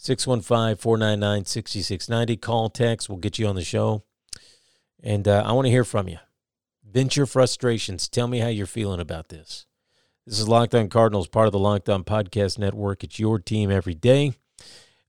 615-499-6690. 0.00 2.40
Call, 2.40 2.70
text. 2.70 3.08
We'll 3.08 3.18
get 3.18 3.38
you 3.38 3.46
on 3.46 3.54
the 3.56 3.62
show. 3.62 4.02
And 5.02 5.28
uh, 5.28 5.42
I 5.46 5.52
want 5.52 5.66
to 5.66 5.70
hear 5.70 5.84
from 5.84 6.08
you. 6.08 6.18
Vent 6.84 7.16
your 7.16 7.26
frustrations. 7.26 8.08
Tell 8.08 8.28
me 8.28 8.38
how 8.38 8.48
you're 8.48 8.66
feeling 8.66 9.00
about 9.00 9.28
this. 9.28 9.66
This 10.26 10.38
is 10.38 10.48
Locked 10.48 10.74
On 10.74 10.88
Cardinals, 10.88 11.28
part 11.28 11.46
of 11.46 11.52
the 11.52 11.58
Locked 11.58 11.88
On 11.88 12.04
Podcast 12.04 12.58
Network. 12.58 13.04
It's 13.04 13.18
your 13.18 13.38
team 13.38 13.70
every 13.70 13.94
day. 13.94 14.34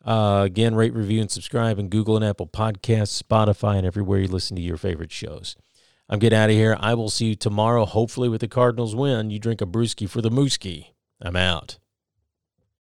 Uh, 0.04 0.44
again, 0.46 0.76
rate, 0.76 0.94
review, 0.94 1.22
and 1.22 1.30
subscribe 1.30 1.78
in 1.78 1.90
Google 1.90 2.16
and 2.16 2.24
Apple 2.24 2.48
Podcasts, 2.48 3.22
Spotify, 3.22 3.78
and 3.78 3.86
everywhere 3.86 4.20
you 4.20 4.28
listen 4.28 4.56
to 4.56 4.62
your 4.62 4.78
favorite 4.78 5.12
shows. 5.12 5.56
I'm 6.08 6.20
getting 6.20 6.40
out 6.40 6.50
of 6.50 6.56
here. 6.56 6.78
I 6.80 6.94
will 6.94 7.10
see 7.10 7.28
you 7.28 7.36
tomorrow, 7.36 7.86
hopefully 7.86 8.30
with 8.30 8.42
the 8.42 8.48
Cardinals 8.48 8.96
win. 8.96 9.30
You 9.30 9.40
drink 9.40 9.62
a 9.62 9.66
brewski 9.66 10.10
for 10.10 10.22
the 10.22 10.32
mooski. 10.32 10.88
I'm 11.22 11.36
out. 11.36 11.78